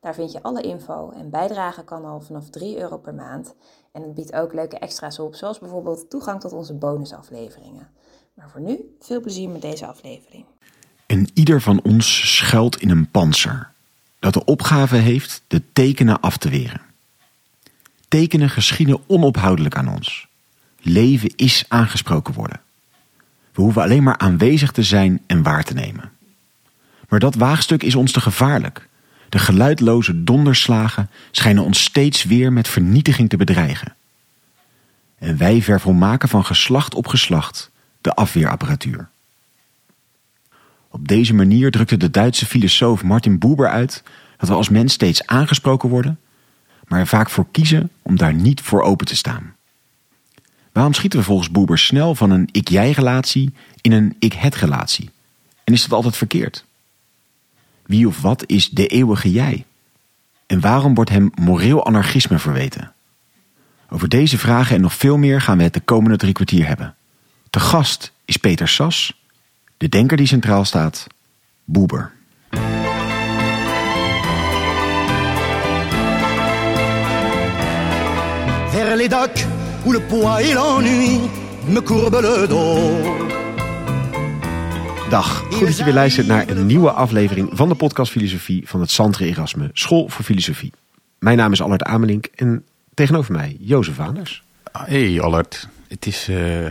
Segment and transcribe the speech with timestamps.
[0.00, 3.54] Daar vind je alle info en bijdragen kan al vanaf 3 euro per maand.
[3.92, 7.88] En het biedt ook leuke extra's op, zoals bijvoorbeeld toegang tot onze bonusafleveringen.
[8.34, 10.44] Maar voor nu, veel plezier met deze aflevering.
[11.06, 13.72] En ieder van ons schuilt in een panzer,
[14.18, 16.80] dat de opgave heeft de tekenen af te weren.
[18.08, 20.28] Tekenen geschieden onophoudelijk aan ons.
[20.80, 22.60] Leven is aangesproken worden.
[23.52, 26.12] We hoeven alleen maar aanwezig te zijn en waar te nemen.
[27.08, 28.88] Maar dat waagstuk is ons te gevaarlijk.
[29.30, 33.94] De geluidloze donderslagen schijnen ons steeds weer met vernietiging te bedreigen.
[35.18, 39.08] En wij vervolmaken van geslacht op geslacht de afweerapparatuur.
[40.88, 44.02] Op deze manier drukte de Duitse filosoof Martin Buber uit
[44.36, 46.18] dat we als mens steeds aangesproken worden,
[46.86, 49.54] maar er vaak voor kiezen om daar niet voor open te staan.
[50.72, 55.10] Waarom schieten we volgens Buber snel van een ik-jij-relatie in een ik-het-relatie?
[55.64, 56.64] En is dat altijd verkeerd?
[57.90, 59.64] Wie of wat is de eeuwige jij?
[60.46, 62.92] En waarom wordt hem moreel anarchisme verweten?
[63.88, 66.94] Over deze vragen en nog veel meer gaan we het de komende drie kwartier hebben.
[67.50, 69.20] Te gast is Peter Sas,
[69.76, 71.06] de denker die centraal staat,
[71.64, 72.12] Boeber.
[78.70, 79.46] Vers les docks
[79.84, 81.20] où le poids et l'ennui
[81.66, 83.49] me courbent le dos.
[85.10, 88.80] Dag, goed dat je weer luistert naar een nieuwe aflevering van de podcast Filosofie van
[88.80, 90.72] het Santre Erasme School voor Filosofie.
[91.18, 94.42] Mijn naam is Allard Amelink en tegenover mij Jozef Vaanders.
[94.72, 96.64] Hey Allard, het is uh,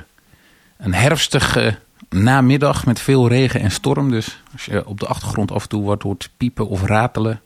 [0.77, 1.77] een herfstige
[2.09, 4.11] namiddag met veel regen en storm.
[4.11, 7.41] Dus als je op de achtergrond af en toe wat hoort piepen of ratelen,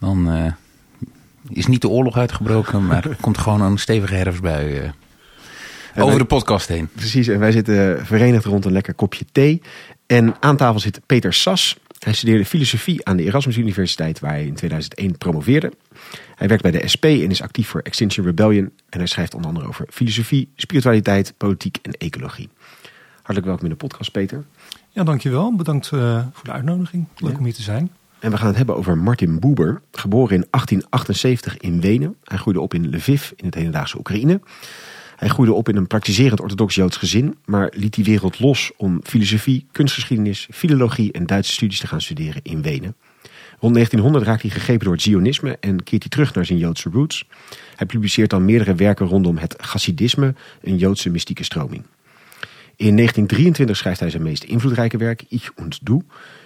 [0.00, 0.52] dan uh,
[1.48, 4.88] is niet de oorlog uitgebroken, maar er komt gewoon een stevige herfstbui uh,
[5.94, 6.88] over wij, de podcast heen.
[6.94, 9.62] Precies, en wij zitten verenigd rond een lekker kopje thee.
[10.08, 11.78] En aan tafel zit Peter Sas.
[11.98, 15.72] Hij studeerde filosofie aan de Erasmus Universiteit, waar hij in 2001 promoveerde.
[16.34, 18.72] Hij werkt bij de SP en is actief voor Extinction Rebellion.
[18.88, 22.48] En hij schrijft onder andere over filosofie, spiritualiteit, politiek en ecologie.
[23.14, 24.44] Hartelijk welkom in de podcast, Peter.
[24.90, 25.56] Ja, dankjewel.
[25.56, 27.06] Bedankt uh, voor de uitnodiging.
[27.16, 27.38] Leuk ja.
[27.38, 27.90] om hier te zijn.
[28.18, 32.16] En we gaan het hebben over Martin Buber, geboren in 1878 in Wenen.
[32.24, 34.40] Hij groeide op in Lviv in het hedendaagse Oekraïne.
[35.18, 39.00] Hij groeide op in een praktiserend orthodox Joods gezin, maar liet die wereld los om
[39.02, 42.94] filosofie, kunstgeschiedenis, filologie en Duitse studies te gaan studeren in Wenen.
[43.60, 46.90] Rond 1900 raakt hij gegrepen door het Zionisme en keert hij terug naar zijn Joodse
[46.90, 47.24] roots.
[47.76, 51.82] Hij publiceert dan meerdere werken rondom het Chassidisme, een Joodse mystieke stroming.
[52.76, 55.92] In 1923 schrijft hij zijn meest invloedrijke werk, Ich und Du.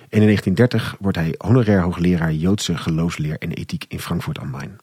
[0.09, 4.79] En in 1930 wordt hij honorair hoogleraar Joodse geloofsleer en ethiek in Frankfurt am Main.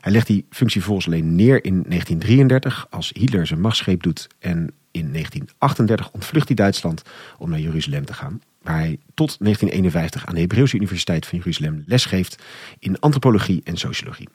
[0.00, 4.26] Hij legt die functie volgens alleen neer in 1933 als Hitler zijn machtsgreep doet.
[4.38, 4.56] En
[4.90, 7.02] in 1938 ontvlucht hij Duitsland
[7.38, 8.40] om naar Jeruzalem te gaan.
[8.62, 12.42] Waar hij tot 1951 aan de Hebreeuwse Universiteit van Jeruzalem lesgeeft
[12.78, 14.28] in antropologie en sociologie.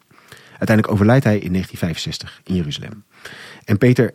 [0.63, 3.03] Uiteindelijk overlijdt hij in 1965 in Jeruzalem.
[3.65, 4.13] En Peter,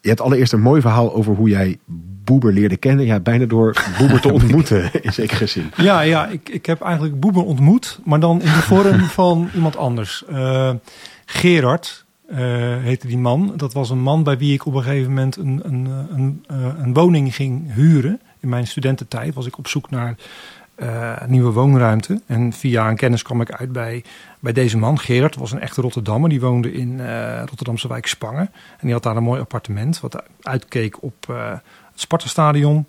[0.00, 1.78] je hebt allereerst een mooi verhaal over hoe jij
[2.24, 3.06] Boeber leerde kennen.
[3.06, 5.70] Ja, bijna door Boeber te ontmoeten, in zekere zin.
[5.76, 9.76] Ja, ja ik, ik heb eigenlijk Boeber ontmoet, maar dan in de vorm van iemand
[9.76, 10.24] anders.
[10.30, 10.70] Uh,
[11.24, 12.38] Gerard uh,
[12.76, 13.52] heette die man.
[13.56, 16.66] Dat was een man bij wie ik op een gegeven moment een, een, een, uh,
[16.78, 18.20] een woning ging huren.
[18.40, 20.16] In mijn studententijd was ik op zoek naar
[21.26, 22.20] nieuwe woonruimte.
[22.26, 24.04] En via een kennis kwam ik uit bij,
[24.40, 24.98] bij deze man.
[24.98, 26.30] Gerard was een echte Rotterdammer.
[26.30, 27.00] Die woonde in
[27.38, 28.50] Rotterdamse wijk Spangen.
[28.70, 31.62] En die had daar een mooi appartement wat uitkeek op het
[31.94, 32.86] Sparta-stadion.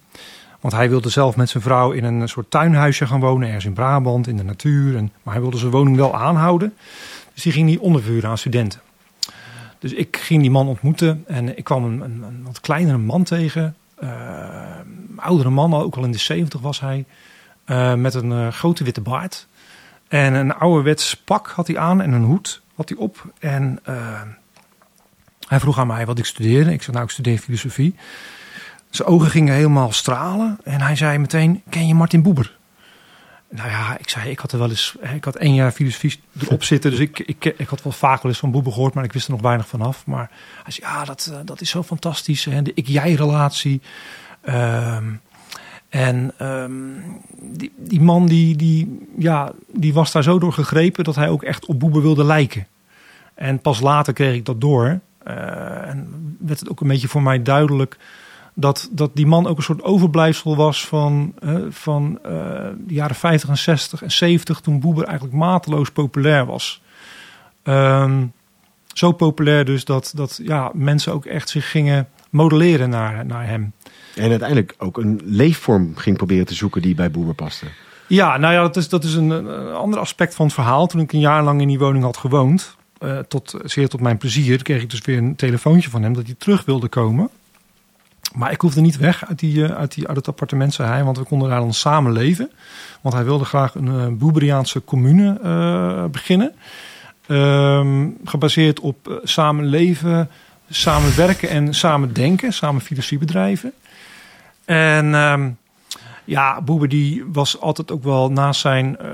[0.59, 3.73] Want hij wilde zelf met zijn vrouw in een soort tuinhuisje gaan wonen, ergens in
[3.73, 4.95] Brabant, in de natuur.
[4.97, 6.73] En, maar hij wilde zijn woning wel aanhouden.
[7.33, 8.79] Dus die ging niet ondervuren aan studenten.
[9.79, 13.23] Dus ik ging die man ontmoeten en ik kwam een, een, een wat kleinere man
[13.23, 13.75] tegen.
[15.15, 17.05] Oudere man, ook al in de zeventig was hij.
[17.69, 19.47] Uh, met een uh, grote witte baard.
[20.07, 23.33] En een ouderwets pak had hij aan en een hoed had hij op.
[23.39, 23.79] En
[25.47, 26.71] hij vroeg aan mij wat ik studeerde.
[26.71, 27.95] Ik zei, nou, ik studeer filosofie.
[28.89, 32.57] Zijn ogen gingen helemaal stralen en hij zei meteen: Ken je Martin Boeber?
[33.49, 36.63] Nou ja, ik zei: Ik had er wel eens, ik had één jaar filosofie erop
[36.73, 39.13] zitten, dus ik, ik, ik had wel vaak wel eens van Boeber gehoord, maar ik
[39.13, 40.05] wist er nog weinig vanaf.
[40.05, 40.31] Maar
[40.63, 42.45] hij zei: Ja, dat, dat is zo fantastisch.
[42.45, 42.61] Hè?
[42.61, 43.81] De ik-jij-relatie.
[44.49, 45.21] Um,
[45.89, 47.03] en um,
[47.77, 51.65] die, man die, die, ja, die was daar zo door gegrepen dat hij ook echt
[51.65, 52.67] op Boeber wilde lijken.
[53.33, 54.99] En pas later kreeg ik dat door.
[55.27, 57.97] Uh, en werd het ook een beetje voor mij duidelijk
[58.53, 62.31] dat, dat die man ook een soort overblijfsel was van, uh, van uh,
[62.77, 66.81] de jaren 50 en 60 en 70, toen Boeber eigenlijk mateloos populair was.
[67.63, 68.33] Um,
[68.93, 73.73] zo populair dus dat, dat ja, mensen ook echt zich gingen modelleren naar, naar hem.
[74.19, 77.65] En uiteindelijk ook een leefvorm ging proberen te zoeken die bij Boeber paste.
[78.07, 80.87] Ja, nou ja, dat is, dat is een, ander aspect van het verhaal.
[80.87, 84.17] Toen ik een jaar lang in die woning had gewoond, uh, tot, zeer tot mijn
[84.17, 87.29] plezier, kreeg ik dus weer een telefoontje van hem dat hij terug wilde komen.
[88.33, 91.03] Maar ik hoefde niet weg uit, die, uh, uit, die, uit het appartement, zei hij,
[91.03, 92.51] want we konden daar dan samen leven.
[93.01, 95.39] Want hij wilde graag een uh, commune
[96.11, 96.53] beginnen.
[97.27, 100.29] Ehm, gebaseerd op samen leven,
[100.69, 103.73] samen werken en samen denken, samen filosofie bedrijven.
[104.69, 105.57] En um,
[106.25, 109.07] ja, Boeber die was altijd ook wel naast zijn uh,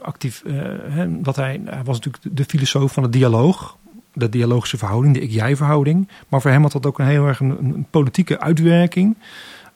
[0.00, 0.42] actief.
[0.46, 3.76] Uh, hè, wat hij, was natuurlijk de filosoof van de dialoog.
[4.12, 6.08] De dialogische verhouding, de ik-jij verhouding.
[6.28, 9.16] Maar voor hem had dat ook een heel erg een, politieke uitwerking.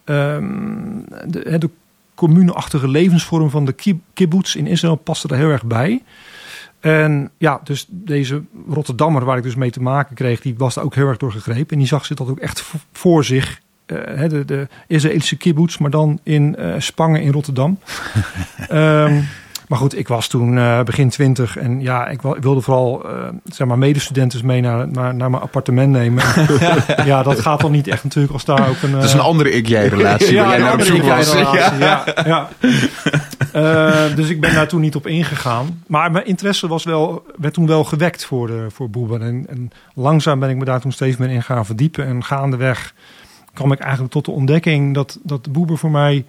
[0.04, 1.70] Um, de, de
[2.14, 6.02] communeachtige levensvorm van de kibbutz in Israël paste er heel erg bij.
[6.80, 10.84] En ja, dus deze Rotterdammer waar ik dus mee te maken kreeg, die was daar
[10.84, 11.72] ook heel erg door gegrepen.
[11.72, 15.90] En die zag zich dat ook echt voor zich uh, de, de Israëlische kibbutz, maar
[15.90, 17.78] dan in uh, Spangen in Rotterdam.
[18.72, 19.28] um,
[19.68, 23.06] maar goed, ik was toen uh, begin twintig en ja, ik wilde vooral
[23.44, 26.24] zeg maar medestudenten mee naar, naar, naar mijn appartement nemen.
[27.04, 28.92] ja, dat gaat dan niet echt natuurlijk als daar ook een...
[28.92, 31.32] dat is een andere ik-jij-relatie ja, jij naar op zoek was.
[31.32, 32.48] Ja, ja.
[33.52, 34.08] ja.
[34.14, 35.82] dus ik ben daar toen niet op ingegaan.
[35.86, 39.22] Maar mijn interesse was wel, werd toen wel gewekt voor, de, voor Boeben.
[39.22, 42.06] En, en langzaam ben ik me daar toen steeds meer in gaan verdiepen.
[42.06, 42.94] En gaandeweg
[43.56, 46.24] kwam ik eigenlijk tot de ontdekking dat, dat Boeber voor mij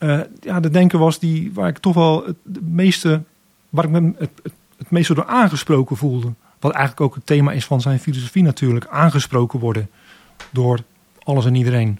[0.00, 3.22] uh, ja, de denker was die, waar ik toch wel het, meeste,
[3.68, 4.30] waar ik me het,
[4.78, 6.32] het, meeste door aangesproken voelde.
[6.60, 8.86] Wat eigenlijk ook het thema is van zijn filosofie natuurlijk.
[8.86, 9.88] Aangesproken worden
[10.50, 10.78] door
[11.22, 11.98] alles en iedereen.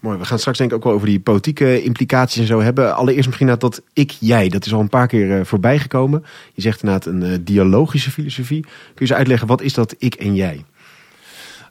[0.00, 2.94] Mooi, we gaan straks denk ik ook wel over die politieke implicaties en zo hebben.
[2.94, 6.24] Allereerst misschien dat, dat ik-jij, dat is al een paar keer uh, voorbij gekomen.
[6.54, 8.60] Je zegt inderdaad een uh, dialogische filosofie.
[8.60, 10.64] Kun je eens uitleggen, wat is dat ik en jij?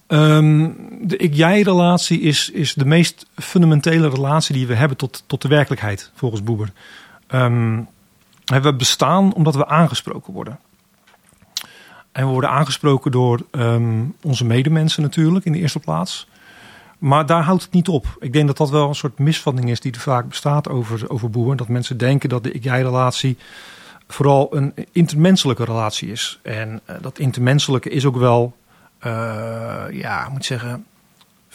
[0.08, 5.48] Um, de ik-jij-relatie is, is de meest fundamentele relatie die we hebben tot, tot de
[5.48, 6.72] werkelijkheid, volgens Boeber.
[7.34, 7.88] Um,
[8.46, 10.60] we bestaan omdat we aangesproken worden.
[12.12, 16.28] En we worden aangesproken door um, onze medemensen natuurlijk in de eerste plaats.
[16.98, 18.18] Maar daar houdt het niet op.
[18.20, 21.30] Ik denk dat dat wel een soort misvatting is die er vaak bestaat over, over
[21.30, 21.56] Boer.
[21.56, 23.38] Dat mensen denken dat de ik-jij-relatie
[24.08, 26.40] vooral een intermenselijke relatie is.
[26.42, 28.56] En uh, dat intermenselijke is ook wel
[29.92, 30.86] ja, moet zeggen,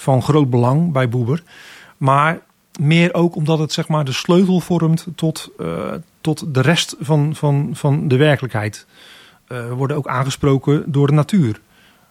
[0.00, 1.42] van groot belang bij Boeber.
[1.96, 2.40] Maar
[2.80, 7.34] meer ook omdat het zeg maar de sleutel vormt tot, uh, tot de rest van,
[7.34, 8.86] van, van de werkelijkheid.
[9.48, 11.60] Uh, we worden ook aangesproken door de natuur.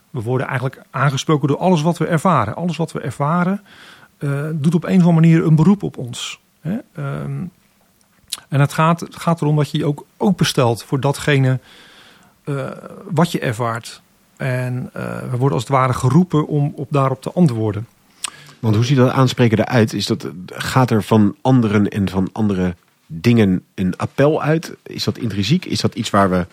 [0.10, 2.56] We worden eigenlijk aangesproken door alles wat we ervaren.
[2.56, 3.64] Alles wat we ervaren
[4.54, 6.40] doet op een of andere manier een beroep op ons.
[6.62, 6.78] Hè?
[6.98, 7.52] Um,
[8.50, 11.60] en het gaat, het gaat erom dat je je ook openstelt voor datgene
[13.10, 14.02] wat je ervaart.
[14.40, 17.88] En uh, we worden als het ware geroepen om op daarop te antwoorden.
[18.60, 19.94] Want hoe ziet dat aanspreken eruit?
[19.94, 22.76] Is dat, gaat er van anderen en van andere
[23.06, 24.76] dingen een appel uit?
[24.84, 25.66] Is dat intrinsiek?
[25.66, 26.48] Is dat iets waar we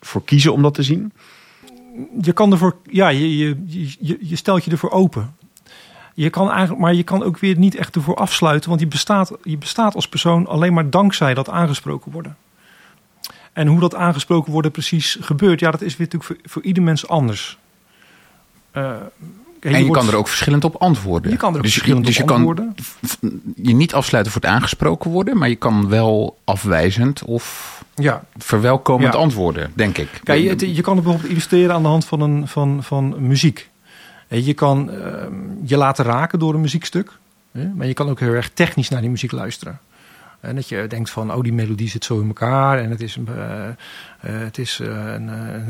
[0.00, 1.12] voor kiezen om dat te zien?
[2.20, 3.56] Je kan ervoor, ja, je, je,
[4.00, 5.36] je, je stelt je ervoor open.
[6.14, 9.32] Je kan eigenlijk, maar je kan ook weer niet echt ervoor afsluiten, want je bestaat,
[9.42, 12.36] je bestaat als persoon alleen maar dankzij dat aangesproken worden.
[13.54, 16.82] En hoe dat aangesproken worden precies gebeurt, ja, dat is weer natuurlijk voor, voor ieder
[16.82, 17.58] mens anders.
[18.72, 18.96] Uh,
[19.60, 21.30] je en je wordt, kan er ook verschillend op antwoorden.
[21.30, 22.74] Je kan er ook dus verschillend dus je, op antwoorden.
[23.20, 28.24] kan je niet afsluiten voor het aangesproken worden, maar je kan wel afwijzend of ja.
[28.36, 29.18] verwelkomend ja.
[29.18, 30.20] antwoorden, denk ik.
[30.22, 33.70] Kijk, je, je kan het bijvoorbeeld illustreren aan de hand van, een, van, van muziek.
[34.28, 34.96] Je kan uh,
[35.64, 37.10] je laten raken door een muziekstuk,
[37.74, 39.80] maar je kan ook heel erg technisch naar die muziek luisteren.
[40.44, 43.16] En dat je denkt van, oh die melodie zit zo in elkaar en het is
[43.16, 43.74] een, uh, uh,
[44.20, 45.28] het is, uh, een,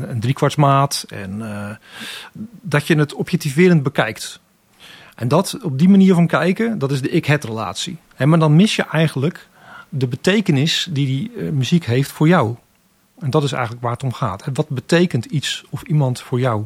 [0.09, 1.05] een driekwartsmaat.
[1.07, 1.43] En
[2.61, 4.39] dat je het objectiverend bekijkt.
[5.15, 7.97] En dat op die manier van kijken, dat is de ik-het relatie.
[8.15, 9.47] En maar dan mis je eigenlijk
[9.89, 12.55] de betekenis die die muziek heeft voor jou.
[13.19, 14.49] En dat is eigenlijk waar het om gaat.
[14.53, 16.65] Wat betekent iets of iemand voor jou?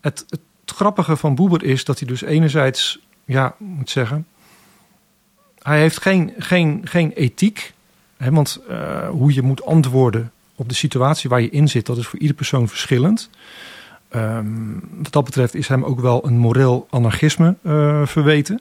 [0.00, 4.26] Het, het grappige van Boeber is dat hij dus enerzijds, ja, moet zeggen
[5.64, 7.72] hij heeft geen, geen, geen ethiek.
[8.16, 11.96] Hè, want uh, hoe je moet antwoorden op de situatie waar je in zit, dat
[11.96, 13.30] is voor iedere persoon verschillend.
[14.16, 18.60] Um, wat dat betreft is hem ook wel een moreel anarchisme uh, verweten.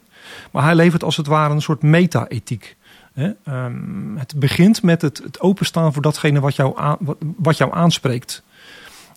[0.52, 2.76] Maar hij levert als het ware een soort meta-ethiek.
[3.16, 7.74] Um, het begint met het, het, openstaan voor datgene wat jou, aan, wat, wat jou
[7.74, 8.44] aanspreekt.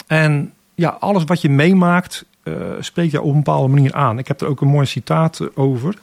[0.07, 4.19] En ja, alles wat je meemaakt, uh, spreekt jou op een bepaalde manier aan.
[4.19, 5.99] Ik heb er ook een mooi citaat over.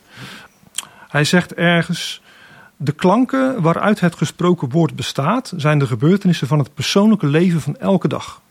[1.14, 2.22] Hij zegt ergens:
[2.78, 7.78] De klanken waaruit het gesproken woord bestaat, zijn de gebeurtenissen van het persoonlijke leven van
[7.78, 8.42] elke dag.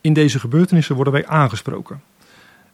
[0.00, 2.02] In deze gebeurtenissen worden wij aangesproken.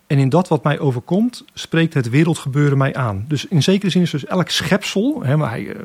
[0.06, 3.25] En in dat wat mij overkomt, spreekt het wereldgebeuren mij aan.
[3.28, 5.76] Dus in zekere zin is dus elk schepsel, hè, maar hij, uh,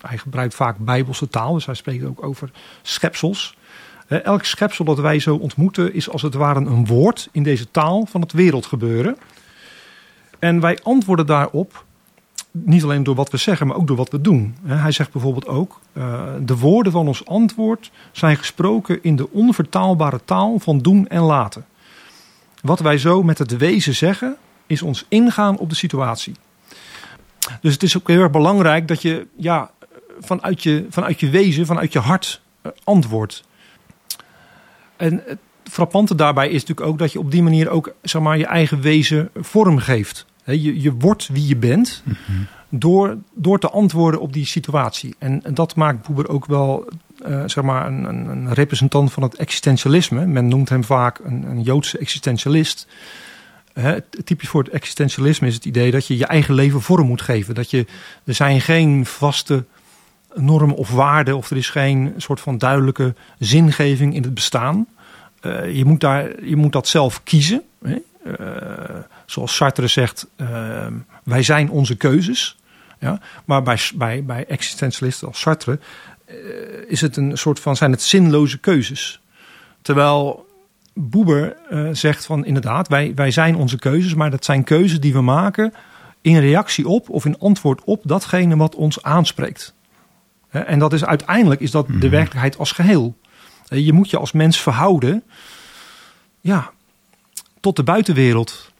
[0.00, 2.50] hij gebruikt vaak bijbelse taal, dus hij spreekt ook over
[2.82, 3.56] schepsels.
[4.08, 7.70] Uh, elk schepsel dat wij zo ontmoeten is als het ware een woord in deze
[7.70, 9.16] taal van het wereldgebeuren.
[10.38, 11.84] En wij antwoorden daarop
[12.62, 14.56] niet alleen door wat we zeggen, maar ook door wat we doen.
[14.64, 20.20] Hij zegt bijvoorbeeld ook: uh, de woorden van ons antwoord zijn gesproken in de onvertaalbare
[20.24, 21.64] taal van doen en laten.
[22.62, 26.34] Wat wij zo met het wezen zeggen, is ons ingaan op de situatie.
[27.60, 29.70] Dus het is ook heel erg belangrijk dat je ja,
[30.20, 33.44] vanuit, je, vanuit je wezen, vanuit je hart uh, antwoordt.
[34.96, 38.38] En het frappante daarbij is natuurlijk ook dat je op die manier ook zeg maar,
[38.38, 40.26] je eigen wezen vorm geeft.
[40.44, 42.46] Je, je wordt wie je bent mm -hmm.
[42.68, 45.14] door, door te antwoorden op die situatie.
[45.18, 46.88] En, en dat maakt Boeber ook wel
[47.26, 50.26] uh, zeg maar een, een, een, representant van het existentialisme.
[50.26, 52.86] Men noemt hem vaak een, een Joodse existentialist.
[53.74, 53.92] Uh,
[54.24, 57.54] typisch voor het existentialisme is het idee dat je je eigen leven vorm moet geven.
[57.54, 57.86] Dat je,
[58.24, 59.64] er zijn geen vaste
[60.34, 64.86] normen of waarden of er is geen soort van duidelijke zingeving in het bestaan.
[65.42, 67.62] Uh, je, moet daar, je moet dat zelf kiezen.
[67.82, 67.96] Hè?
[69.26, 70.26] Zoals Sartre zegt,
[71.22, 72.56] wij zijn onze keuzes.
[72.98, 73.20] Ja?
[73.44, 75.78] Maar bij, bij, bij existentialisten als Sartre
[76.28, 76.36] uh,
[76.86, 79.20] is het een soort van, zijn het zinloze keuzes.
[79.82, 80.46] Terwijl
[80.94, 85.12] Boeber uh, zegt van inderdaad, wij, wij zijn onze keuzes, maar dat zijn keuzes die
[85.12, 85.74] we maken
[86.20, 89.74] in reactie op of in antwoord op datgene wat ons aanspreekt.
[90.48, 92.00] En dat is uiteindelijk is dat mm -hmm.
[92.00, 93.16] de werkelijkheid als geheel.
[93.68, 95.22] je moet je als mens verhouden
[96.40, 96.70] ja,
[97.60, 98.72] tot de buitenwereld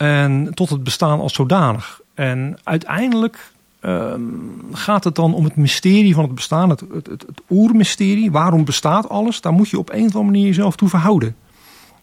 [0.00, 2.00] en tot het bestaan als zodanig.
[2.14, 7.24] En uiteindelijk um, gaat het dan om het mysterie van het bestaan, het, het, het,
[7.26, 8.30] het oermysterie.
[8.30, 9.40] Waarom bestaat alles?
[9.40, 11.36] Daar moet je op een of andere manier jezelf toe verhouden.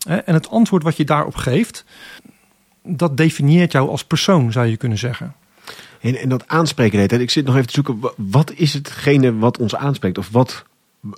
[0.08, 1.86] En het antwoord wat je daarop geeft,
[2.84, 5.34] dat definieert jou als persoon, zou je kunnen zeggen.
[6.02, 9.76] En, en dat aanspreken, ik zit nog even te zoeken, wat is hetgene wat ons
[9.76, 10.18] aanspreekt?
[10.18, 10.66] Of wat,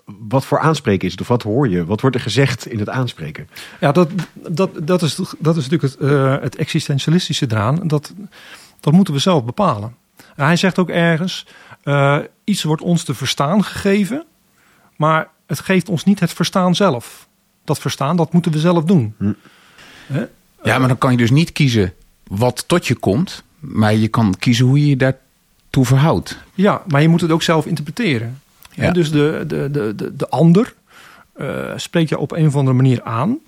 [0.05, 1.21] wat voor aanspreken is het?
[1.21, 1.85] Of wat hoor je?
[1.85, 3.49] Wat wordt er gezegd in het aanspreken?
[3.79, 7.87] Ja, dat, dat, dat, is, dat is natuurlijk het, uh, het existentialistische eraan.
[7.87, 8.13] Dat,
[8.79, 9.95] dat moeten we zelf bepalen.
[10.35, 11.45] En hij zegt ook ergens,
[11.83, 14.25] uh, iets wordt ons te verstaan gegeven,
[14.95, 17.27] maar het geeft ons niet het verstaan zelf.
[17.63, 19.13] Dat verstaan, dat moeten we zelf doen.
[19.17, 19.33] Hm.
[20.07, 20.21] Huh?
[20.63, 21.93] Ja, maar dan kan je dus niet kiezen
[22.27, 26.37] wat tot je komt, maar je kan kiezen hoe je je daartoe verhoudt.
[26.53, 28.41] Ja, maar je moet het ook zelf interpreteren.
[28.79, 28.87] Ja.
[28.87, 30.73] En dus de, de, de, de, de ander
[31.35, 33.39] uh, spreekt je op een of andere manier aan.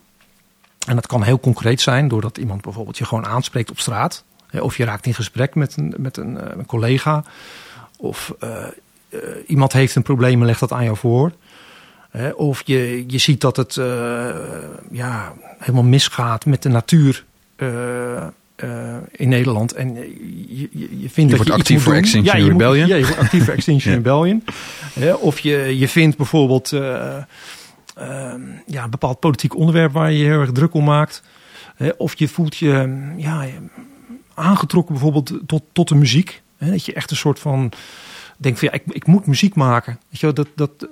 [0.88, 4.24] En dat kan heel concreet zijn, doordat iemand bijvoorbeeld je gewoon aanspreekt op straat.
[4.60, 7.24] Of je raakt in gesprek met een, met een, uh, een collega.
[7.98, 8.50] Of uh,
[9.10, 11.32] uh, iemand heeft een probleem en legt dat aan jou voor.
[12.36, 13.74] of je, je ziet dat het
[14.92, 17.26] ja, helemaal misgaat met de natuur
[19.12, 19.74] in Nederland.
[19.74, 21.94] En je, je, je vindt je dat wordt je actief voor.
[21.94, 22.80] Extinction ja, je Rebellion.
[22.80, 23.98] Moet, ja, je wordt actief voor Extinction Ja.
[23.98, 24.44] Rebellion.
[25.20, 28.34] of je, je vindt bijvoorbeeld uh, uh,
[28.66, 31.24] ja, een bepaald politiek onderwerp waar je je heel erg druk om maakt.
[31.98, 33.46] of je voelt je ja,
[34.34, 36.42] aangetrokken bijvoorbeeld tot, tot de muziek.
[36.58, 37.72] dat je echt een soort van
[38.42, 40.00] denkt van ja, ik, ik moet muziek maken.
[40.10, 40.88] Weet je, wel, dat, dat,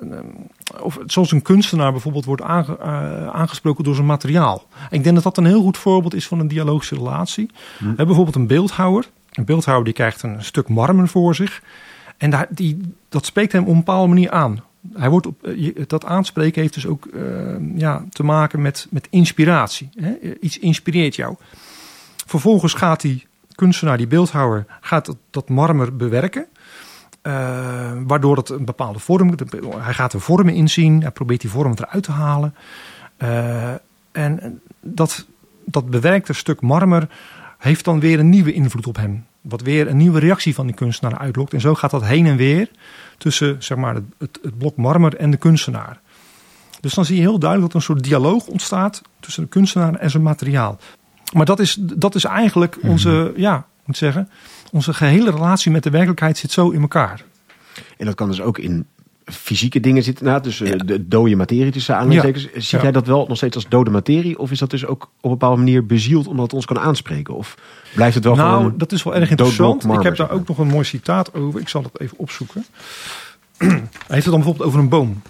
[0.81, 4.65] of zoals een kunstenaar bijvoorbeeld wordt aange, uh, aangesproken door zijn materiaal.
[4.89, 7.45] En ik denk dat dat een heel goed voorbeeld is van een dialogische relatie.
[7.45, 7.79] Hm.
[7.79, 9.09] We hebben bijvoorbeeld een beeldhouwer.
[9.31, 11.61] Een beeldhouwer die krijgt een stuk marmer voor zich.
[12.17, 14.63] En daar, die, dat spreekt hem op een bepaalde manier aan.
[14.93, 15.49] Hij wordt op,
[15.87, 17.21] dat aanspreken heeft dus ook uh,
[17.75, 19.89] ja, te maken met, met inspiratie.
[19.95, 20.13] Hè?
[20.39, 21.35] Iets inspireert jou.
[22.25, 26.47] Vervolgens gaat die kunstenaar, die beeldhouwer, gaat dat, dat marmer bewerken.
[27.29, 29.35] Uh, waardoor het een bepaalde vorm.
[29.77, 31.01] Hij gaat er vormen inzien.
[31.01, 32.55] Hij probeert die vorm eruit te halen.
[33.17, 33.71] Uh,
[34.11, 35.25] en dat,
[35.65, 37.07] dat bewerkte stuk marmer
[37.57, 39.25] heeft dan weer een nieuwe invloed op hem.
[39.41, 41.53] Wat weer een nieuwe reactie van die kunstenaar uitlokt.
[41.53, 42.69] En zo gaat dat heen en weer
[43.17, 45.99] tussen zeg maar, het, het, het blok marmer en de kunstenaar.
[46.81, 49.95] Dus dan zie je heel duidelijk dat er een soort dialoog ontstaat tussen de kunstenaar
[49.95, 50.79] en zijn materiaal.
[51.33, 53.33] Maar dat is, dat is eigenlijk onze, mm -hmm.
[53.35, 54.29] ja, moet zeggen,
[54.71, 57.23] onze gehele relatie met de werkelijkheid zit zo in elkaar.
[57.97, 58.87] En dat kan dus ook in
[59.25, 60.75] fysieke dingen zitten, nou, dus ja.
[60.75, 62.43] de dode materie tussen aanhalingstekens.
[62.43, 62.49] Ja.
[62.53, 62.81] Ziet ja.
[62.81, 64.39] jij dat wel nog steeds als dode materie?
[64.39, 67.35] Of is dat dus ook op een bepaalde manier bezield omdat het ons kan aanspreken?
[67.35, 67.57] Of
[67.95, 69.83] blijft het wel nou, gewoon dat is wel erg interessant.
[69.83, 71.59] Marmer, ik heb daar ook nog een mooi citaat over.
[71.59, 72.65] Ik zal het even opzoeken.
[73.57, 73.67] Hij
[74.07, 75.21] heeft het dan bijvoorbeeld over een boom.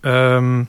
[0.00, 0.68] Um,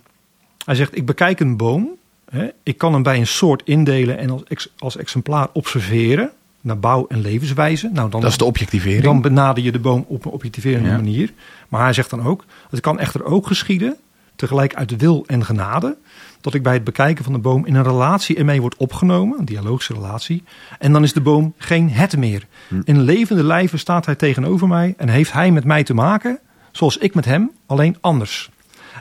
[0.66, 1.90] Hij zegt, ik bekijk een boom.
[2.30, 6.32] Hè, ik kan hem bij een soort indelen en als, ex- als exemplaar observeren.
[6.66, 7.90] Naar bouw en levenswijze.
[7.94, 9.04] Nou, dan, Dat is de objectivering.
[9.04, 10.96] dan benader je de boom op een objectiverende Ja.
[10.96, 11.34] manier.
[11.70, 13.98] Maar hij zegt dan ook, het kan echter ook geschieden,
[14.36, 15.98] tegelijk uit wil en genade,
[16.42, 19.46] dat ik bij het bekijken van de boom in een relatie ermee wordt opgenomen, een
[19.46, 20.44] dialogische relatie,
[20.80, 22.46] en dan is de boom geen het meer.
[22.84, 26.40] In levende lijven staat hij tegenover mij en heeft hij met mij te maken,
[26.72, 28.50] zoals ik met hem, alleen anders.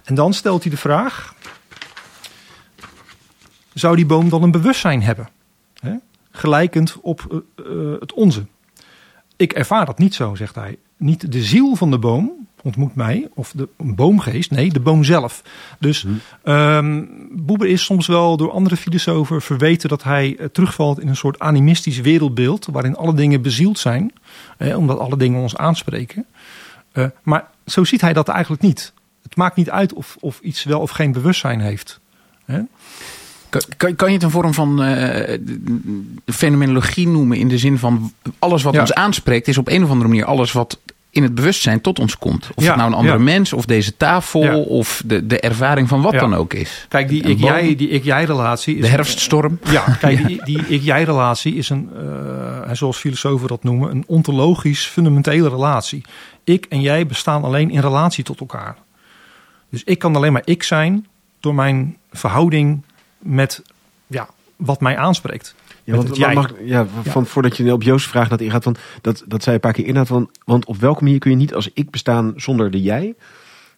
[0.05, 1.35] En dan stelt hij de vraag,
[3.75, 5.29] zou die boom dan een bewustzijn hebben?
[6.37, 8.47] Gelijkend op eh, eh, het onze.
[9.37, 10.79] Ik ervaar dat niet zo, zegt hij.
[10.97, 15.43] Niet de ziel van de boom ontmoet mij, of de boomgeest, nee, de boom zelf.
[15.79, 16.07] Dus
[16.43, 21.17] ehm Boeber is soms wel door andere filosofen verweten dat hij eh, terugvalt in een
[21.17, 24.13] soort animistisch wereldbeeld, waarin alle dingen bezield zijn,
[24.59, 26.27] eh, omdat alle dingen ons aanspreken.
[27.23, 28.93] Maar zo ziet hij dat eigenlijk niet.
[29.23, 32.01] Het maakt niet uit of, of iets wel of geen bewustzijn heeft.
[32.45, 32.61] Hè?
[33.77, 35.39] Kan, kan, je het een vorm van eh,
[36.27, 38.81] fenomenologie noemen in de zin van alles wat Ja.
[38.81, 40.79] ons aanspreekt is op een of andere manier alles wat
[41.11, 42.51] in het bewustzijn tot ons komt.
[42.55, 43.23] Of Ja, het nou een andere ja.
[43.25, 44.57] mens of deze tafel Ja.
[44.57, 46.19] of de, de ervaring van wat Ja.
[46.19, 46.87] dan ook is.
[46.89, 48.75] Kijk, die Een ik-jij boom, die ik-jij-relatie...
[48.77, 49.59] is De herfststorm.
[49.71, 51.91] Ja, kijk, die, die ik-jij-relatie is een,
[52.65, 56.05] eh, zoals filosofen dat noemen, een ontologisch fundamentele relatie.
[56.45, 58.77] Ik en jij bestaan alleen in relatie tot elkaar.
[59.71, 61.07] Dus ik kan alleen maar ik zijn
[61.41, 62.83] door mijn verhouding
[63.25, 63.63] met
[64.07, 65.55] ja, wat mij aanspreekt.
[65.85, 66.35] Ja, want, jij.
[66.35, 69.61] mag, ja, van, voordat je op Joost vraag dat ingaat, van, dat, dat zei een
[69.61, 72.71] paar keer inderdaad van, want op welke manier kun je niet als ik bestaan zonder
[72.71, 73.15] de jij?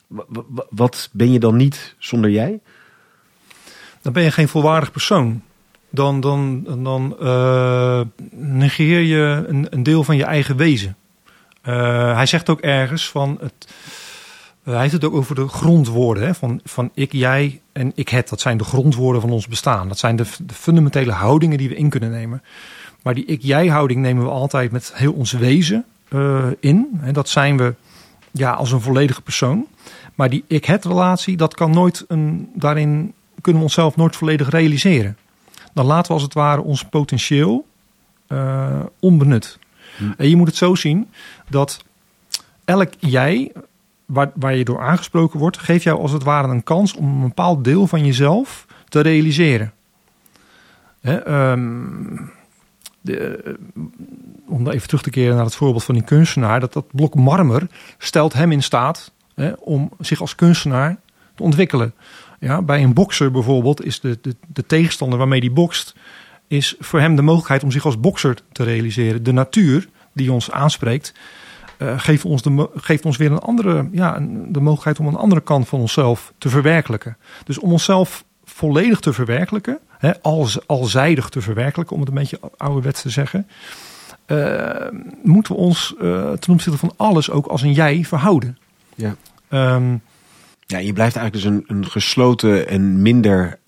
[0.07, 2.61] Wa- wa- Wat ben je dan niet zonder jij?
[4.03, 5.43] Dan ben je geen volwaardig persoon.
[5.91, 8.01] Dan, dan, dan eh,
[8.31, 10.97] negeer je een, een deel van je eigen wezen.
[11.63, 13.75] Eh, hij zegt ook ergens van het.
[14.73, 18.29] Hij heeft het ook over de grondwoorden hè, van, van ik, jij en ik het.
[18.29, 19.89] Dat zijn de grondwoorden van ons bestaan.
[19.89, 22.43] Dat zijn de, de fundamentele houdingen die we in kunnen nemen.
[23.03, 27.01] Maar die ik-jij-houding nemen we altijd met heel ons wezen eh, in.
[27.01, 27.75] En dat zijn we
[28.31, 29.67] ja, als een volledige persoon.
[30.15, 32.51] Maar die ik-het-relatie, dat kan nooit een.
[32.55, 35.17] Daarin kunnen we onszelf nooit volledig realiseren.
[35.73, 37.67] Dan laten we als het ware ons potentieel
[38.27, 39.59] eh, onbenut.
[40.17, 41.11] En je moet het zo zien
[41.49, 41.85] dat
[42.65, 43.53] elk jij,
[44.07, 47.29] waar, waar je door aangesproken wordt, geeft jou als het ware een kans om een
[47.29, 49.73] bepaald deel van jezelf te realiseren.
[51.01, 51.85] Hè, ehm,
[53.01, 53.53] de, eh,
[54.47, 57.67] om even terug te keren naar het voorbeeld van die kunstenaar, dat dat blok marmer
[57.99, 60.97] stelt hem in staat hè, om zich als kunstenaar
[61.35, 61.95] te ontwikkelen.
[62.41, 65.95] Ja, bij een bokser bijvoorbeeld is de, de, de tegenstander waarmee die bokst,
[66.49, 69.23] is voor hem de mogelijkheid om zich als bokser te realiseren.
[69.23, 71.15] De natuur die ons aanspreekt,
[71.79, 75.41] eh, geeft, ons de, geeft ons weer een andere, ja, de mogelijkheid om een andere
[75.41, 77.17] kant van onszelf te verwerkelijken.
[77.45, 82.41] Dus om onszelf volledig te verwerkelijken, hè, als, alzijdig te verwerkelijken, om het een beetje
[82.57, 83.47] ouderwets te zeggen,
[84.27, 84.87] eh,
[85.23, 88.59] moeten we ons eh, ten opzichte van alles ook als een jij verhouden.
[88.95, 89.17] Ja.
[89.49, 89.97] Ehm,
[90.69, 93.59] Ja, je blijft eigenlijk dus een, een gesloten en minder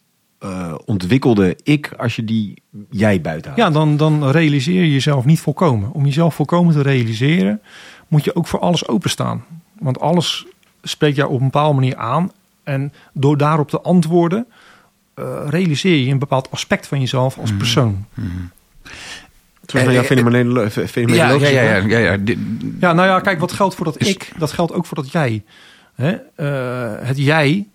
[0.85, 3.63] ontwikkelde ik als je die jij buiten haalt.
[3.63, 5.93] Ja, dan, dan realiseer je jezelf niet volkomen.
[5.93, 7.61] Om jezelf volkomen te realiseren,
[8.09, 9.45] moet je ook voor alles openstaan.
[9.79, 10.47] Want alles
[10.83, 12.33] spreekt jou op een bepaalde manier aan.
[12.63, 14.47] En door daarop te antwoorden,
[15.15, 18.05] eh, realiseer je een bepaald aspect van jezelf als persoon.
[19.65, 22.17] Terug naar jouw Eh, eh, fenomenolo- Ja, fenomenologische ja, ja, ja, ja,
[22.81, 22.93] ja.
[22.93, 25.43] Nou ja, kijk, wat geldt voor dat Is- ik, dat geldt ook voor dat jij.
[25.95, 26.11] Hè?
[26.37, 27.67] Eh, het jij,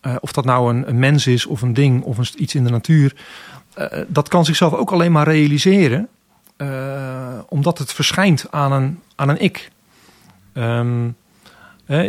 [0.00, 2.64] eh, of dat nou een, een mens is of een ding of een, iets in
[2.64, 3.16] de natuur,
[3.74, 6.08] eh, dat kan zichzelf ook alleen maar realiseren,
[6.58, 9.70] eh, omdat het verschijnt aan een, aan een ik.
[10.52, 11.08] Ehm,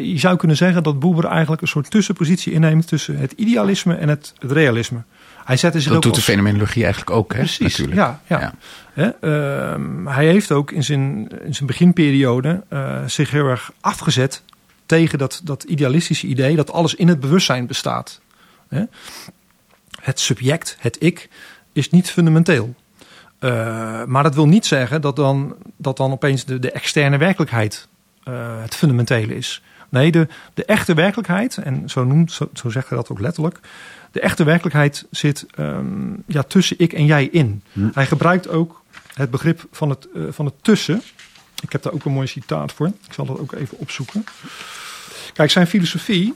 [0.02, 4.10] je zou kunnen zeggen dat Boeber eigenlijk een soort tussenpositie inneemt tussen het idealisme en
[4.10, 5.02] het, het realisme.
[5.46, 7.40] Hij zich Dat ook doet de fenomenologie eigenlijk ook, hè?
[7.40, 8.20] Precies, Natuurlijk.
[8.28, 8.54] ja.
[8.96, 9.16] ja.
[9.22, 14.44] Ehm, hij heeft ook in zijn, in zijn beginperiode eh, zich heel erg afgezet
[14.86, 18.22] tegen dat, dat idealistische idee dat alles in het bewustzijn bestaat.
[20.02, 21.30] Het subject, het ik,
[21.74, 22.76] is niet fundamenteel.
[23.40, 27.88] Eh, maar dat wil niet zeggen dat dan, dat dan opeens de, de externe werkelijkheid
[28.24, 29.62] eh, het fundamentele is.
[29.90, 33.60] Nee, de, de echte werkelijkheid, en zo, noemt, zo, zo zegt hij dat ook letterlijk.
[34.12, 37.64] De echte werkelijkheid zit ehm, ja, tussen ik en jij in.
[37.94, 41.02] Hij gebruikt ook het begrip van het, eh, van het tussen.
[41.62, 42.88] Ik heb daar ook een mooi citaat voor.
[42.88, 44.24] Ik zal dat ook even opzoeken.
[45.34, 46.34] Kijk, zijn filosofie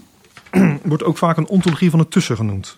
[0.84, 2.78] wordt ook vaak een ontologie van het tussen genoemd.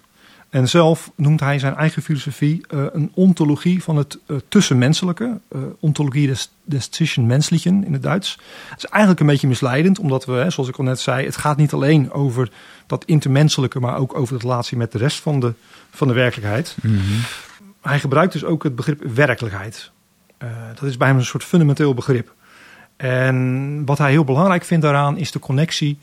[0.56, 5.40] En zelf noemt hij zijn eigen filosofie eh, een ontologie van het uh, tussenmenselijke.
[5.56, 8.40] Uh, ontologie des, des Zwischenmenschlichen in het Duits.
[8.70, 11.38] Het is eigenlijk een beetje misleidend, omdat we, hè, zoals ik al net zei, het
[11.38, 12.52] gaat niet alleen over
[12.88, 15.54] dat intermenselijke, maar ook over de relatie met de rest van de,
[15.90, 16.78] van de werkelijkheid.
[16.82, 16.98] Mhm.
[17.82, 19.92] Hij gebruikt dus ook het begrip werkelijkheid.
[20.76, 22.34] dat is bij hem een soort fundamenteel begrip.
[22.98, 26.00] En wat hij heel belangrijk vindt daaraan is de connectie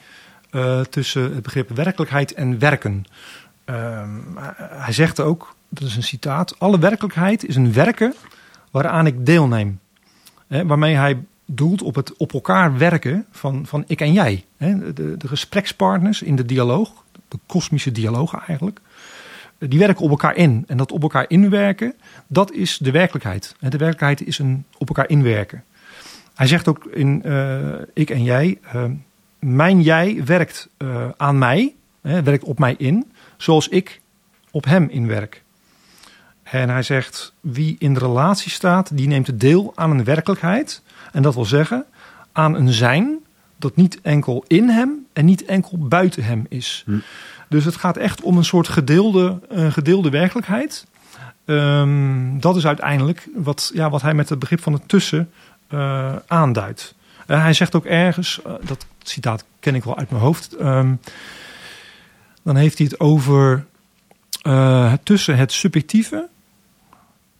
[0.90, 3.06] tussen het begrip werkelijkheid en werken.
[3.72, 4.10] Ehm,
[4.58, 8.14] hij zegt ook, dat is een citaat: Alle werkelijkheid is een werken
[8.70, 9.80] waaraan ik deelneem.
[10.46, 14.44] waarmee hij doelt op het op elkaar werken van, van ik en jij.
[14.56, 16.90] de, de gesprekspartners in de dialoog,
[17.28, 18.80] de kosmische dialoog eigenlijk,
[19.58, 20.64] die werken op elkaar in.
[20.66, 21.94] En dat op elkaar inwerken,
[22.26, 23.54] dat is de werkelijkheid.
[23.58, 25.64] De werkelijkheid is een op elkaar inwerken.
[26.34, 27.58] Hij zegt ook in uh,
[27.94, 28.84] ik en jij, uh,
[29.38, 33.11] mijn jij werkt uh, aan mij, hè, werkt op mij in
[33.42, 34.00] zoals ik
[34.50, 35.42] op hem inwerk.
[36.42, 40.82] En hij zegt, wie in de relatie staat, die neemt deel aan een werkelijkheid.
[41.12, 41.84] En dat wil zeggen,
[42.32, 43.18] aan een zijn
[43.56, 46.82] dat niet enkel in hem en niet enkel buiten hem is.
[46.86, 46.98] Hm.
[47.48, 50.86] Dus het gaat echt om een soort gedeelde, uh, gedeelde werkelijkheid.
[51.44, 55.30] Um, dat is uiteindelijk wat, ja, wat hij met het begrip van het tussen
[55.70, 56.94] uh, aanduidt.
[57.26, 60.60] Uh, hij zegt ook ergens, dat citaat ken ik wel uit mijn hoofd...
[60.60, 61.00] Um,
[62.42, 63.64] dan heeft hij het over
[64.46, 66.28] uh, tussen het subjectieve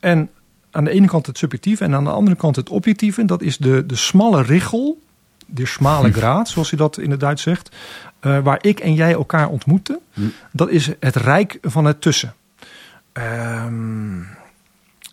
[0.01, 0.31] en
[0.71, 3.25] aan de ene kant het subjectieve en aan de andere kant het objectieve.
[3.25, 5.01] Dat is de, de smalle richel,
[5.47, 7.77] de smale graad, zoals hij dat in het Duits zegt,
[8.21, 9.99] uh, waar ik en jij elkaar ontmoeten.
[10.13, 10.21] Hm.
[10.53, 12.35] Dat is het rijk van het tussen.
[13.13, 14.27] Um,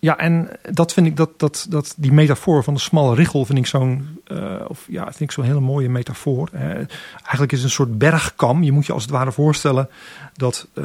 [0.00, 3.58] ja, en dat vind ik dat, dat, dat die metafoor van de smalle richel vind
[3.58, 6.48] ik zo'n uh, of ja, vind ik zo'n hele mooie metafoor.
[6.54, 8.62] Uh, eigenlijk is het een soort bergkam.
[8.62, 9.88] Je moet je als het ware voorstellen
[10.34, 10.84] dat uh,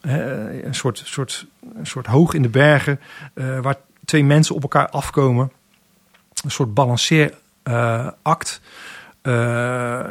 [0.00, 3.00] een soort, soort, een soort hoog in de bergen
[3.34, 5.52] waar twee mensen op elkaar afkomen.
[6.44, 8.60] Een soort balanceeract.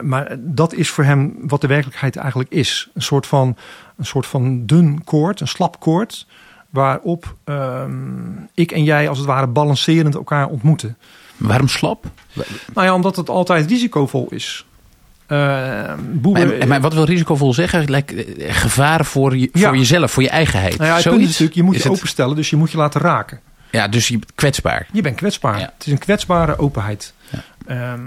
[0.01, 2.89] maar dat is voor hem wat de werkelijkheid eigenlijk is.
[2.93, 3.57] Een soort van,
[3.97, 6.27] een soort van dun koord, een slap koord
[6.73, 10.97] waarop um, ik en jij als het ware balancerend elkaar ontmoeten.
[11.37, 12.05] Waarom slap?
[12.73, 14.65] Nou ja, omdat het altijd risicovol is.
[15.27, 17.91] Uh, boeren, maar, maar, wat wil risicovol zeggen?
[17.91, 19.67] Like, gevaar voor, je, Ja.
[19.67, 20.77] voor jezelf, voor je eigenheid.
[20.77, 22.77] nou ja, het punt is natuurlijk, je moet je het- openstellen, dus je moet je
[22.77, 23.39] laten raken.
[23.71, 24.87] Ja, dus je kwetsbaar.
[24.91, 25.59] Je bent kwetsbaar.
[25.59, 25.73] Ja.
[25.77, 27.13] Het is een kwetsbare openheid.
[27.29, 27.43] Ja.
[27.65, 27.99] Ehm,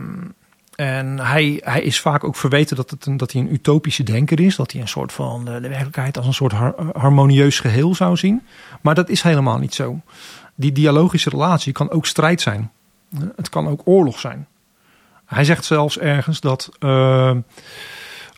[0.77, 4.41] en hij, hij is vaak ook verweten dat, het een, dat hij een utopische denker
[4.41, 4.57] is.
[4.57, 8.17] Dat hij een soort van de, de werkelijkheid als een soort har- harmonieus geheel zou
[8.17, 8.43] zien.
[8.81, 10.01] Maar dat is helemaal niet zo.
[10.55, 12.71] Die dialogische relatie kan ook strijd zijn.
[13.37, 14.47] Het kan ook oorlog zijn.
[15.25, 17.37] Hij zegt zelfs ergens dat eh,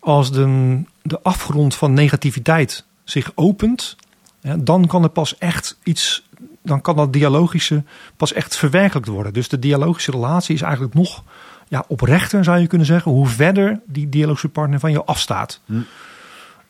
[0.00, 3.96] als de, de afgrond van negativiteit zich opent,
[4.58, 6.28] dan kan er pas echt iets,
[6.62, 7.82] dan kan dat dialogische
[8.16, 9.32] pas echt verwerkelijkt worden.
[9.32, 11.22] Dus de dialogische relatie is eigenlijk nog
[11.68, 15.60] ja, oprechter, zou je kunnen zeggen, hoe verder die dialogische partner van je afstaat.
[15.66, 15.80] Hm.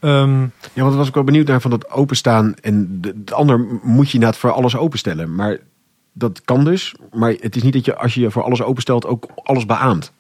[0.01, 2.55] Ehm, Ja, want daar was ik wel benieuwd naar van dat openstaan.
[2.61, 5.35] En de, de ander moet je inderdaad voor alles openstellen.
[5.35, 5.59] Maar
[6.13, 6.95] dat kan dus.
[7.13, 10.13] Maar het is niet dat je als je je voor alles openstelt ook alles beaamt.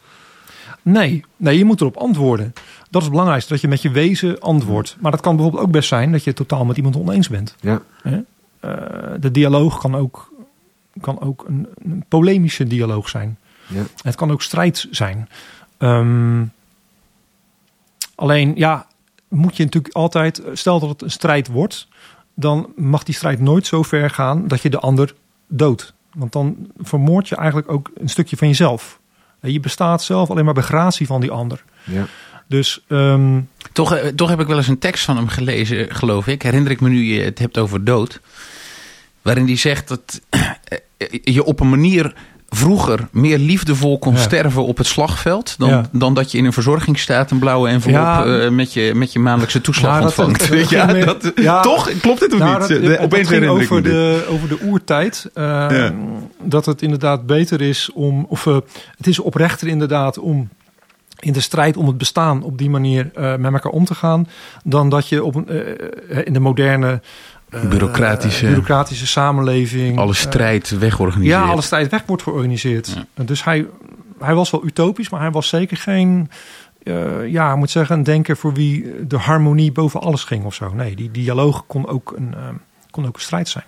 [0.82, 2.52] Nee, nee, je moet erop antwoorden.
[2.90, 4.96] Dat is het belangrijkste, dat je met je wezen antwoordt.
[5.00, 7.56] Maar dat kan bijvoorbeeld ook best zijn dat je het totaal met iemand oneens bent.
[7.60, 7.82] Ja.
[8.60, 8.72] Eh,
[9.20, 10.32] de dialoog kan ook,
[11.00, 13.38] kan ook een, een polemische dialoog zijn.
[13.68, 13.82] Ja.
[14.02, 15.28] Het kan ook strijd zijn.
[15.78, 16.44] Ehm,
[18.14, 18.86] alleen, ja,
[19.28, 21.88] moet je natuurlijk altijd, stel dat het een strijd wordt,
[22.34, 25.14] dan mag die strijd nooit zo ver gaan dat je de ander
[25.48, 25.92] doodt.
[26.14, 29.00] Want dan vermoord je eigenlijk ook een stukje van jezelf.
[29.40, 31.64] Je bestaat zelf alleen maar bij gratie van die ander.
[31.84, 32.06] Ja.
[32.46, 33.40] Dus ehm,
[33.72, 36.42] Toch, eh, toch heb ik wel eens een tekst van hem gelezen, geloof ik.
[36.42, 38.20] Herinner ik me nu je het hebt over dood.
[39.22, 42.14] Waarin hij zegt dat eh, je op een manier
[42.48, 44.18] vroeger meer liefdevol kon Ja.
[44.18, 45.54] sterven op het slagveld.
[45.58, 45.84] Dan, Ja.
[45.92, 48.24] dan dat je in een verzorging staat, een blauwe envelop Ja.
[48.24, 50.48] eh, met, je, met je maandelijkse toeslag ontvangt.
[50.52, 51.32] dat- ja, dat,
[51.62, 51.90] toch?
[52.00, 52.68] Klopt dit of Nou, niet?
[52.68, 55.30] dat, De- dat Opeens ging over de, over de oertijd.
[55.34, 55.88] eh,
[56.42, 58.56] Dat het inderdaad beter is om, of eh,
[58.96, 60.48] het is oprechter inderdaad om
[61.20, 64.28] in de strijd om het bestaan op die manier eh, met elkaar om te gaan.
[64.64, 65.48] Dan dat je op een,
[66.24, 67.00] in de moderne
[67.50, 69.98] Bureaucratische- bureaucratische samenleving.
[69.98, 71.40] Alle eh, strijd wegorganiseerd.
[71.44, 72.94] ja, alle strijd weg wordt georganiseerd.
[73.16, 73.24] Ja.
[73.24, 73.66] Dus hij,
[74.18, 76.30] hij was wel utopisch, maar hij was zeker geen,
[76.82, 80.54] eh, ja, ik moet zeggen, een denker voor wie de harmonie boven alles ging of
[80.54, 80.72] zo.
[80.74, 82.48] Nee, die dialoog kon ook een, eh,
[82.90, 83.64] kon ook een strijd zijn.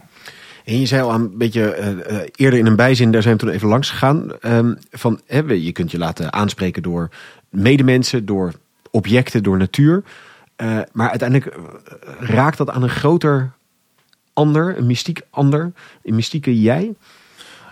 [0.64, 1.90] En je zei al een beetje eh,
[2.20, 4.32] eh, eerder in een bijzin, daar zijn we toen even langs gegaan.
[4.40, 7.08] ehm, van, hè, je kunt je laten aanspreken door
[7.50, 8.52] medemensen, door
[8.90, 10.02] objecten, door natuur.
[10.56, 11.62] Eh, maar uiteindelijk eh,
[12.20, 13.50] raakt dat aan een groter
[14.40, 15.72] ander, een mystiek ander,
[16.02, 16.94] een mystieke jij.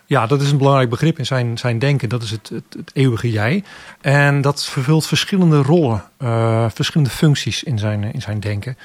[0.09, 2.09] Ja, dat is een belangrijk begrip in zijn, zijn denken.
[2.09, 3.64] Dat is het, het, eeuwige jij.
[4.00, 8.78] En dat vervult verschillende rollen, eh, verschillende functies in zijn, in zijn denken.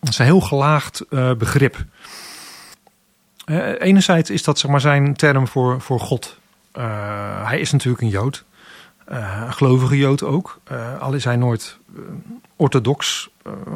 [0.00, 1.84] Dat is een heel gelaagd eh, begrip.
[3.44, 6.38] Eh, enerzijds is dat zeg maar, zijn term voor, voor God.
[7.42, 8.44] Hij is natuurlijk een Jood.
[9.04, 10.60] Een gelovige Jood ook.
[11.00, 11.78] Al is hij nooit
[12.56, 13.30] orthodox,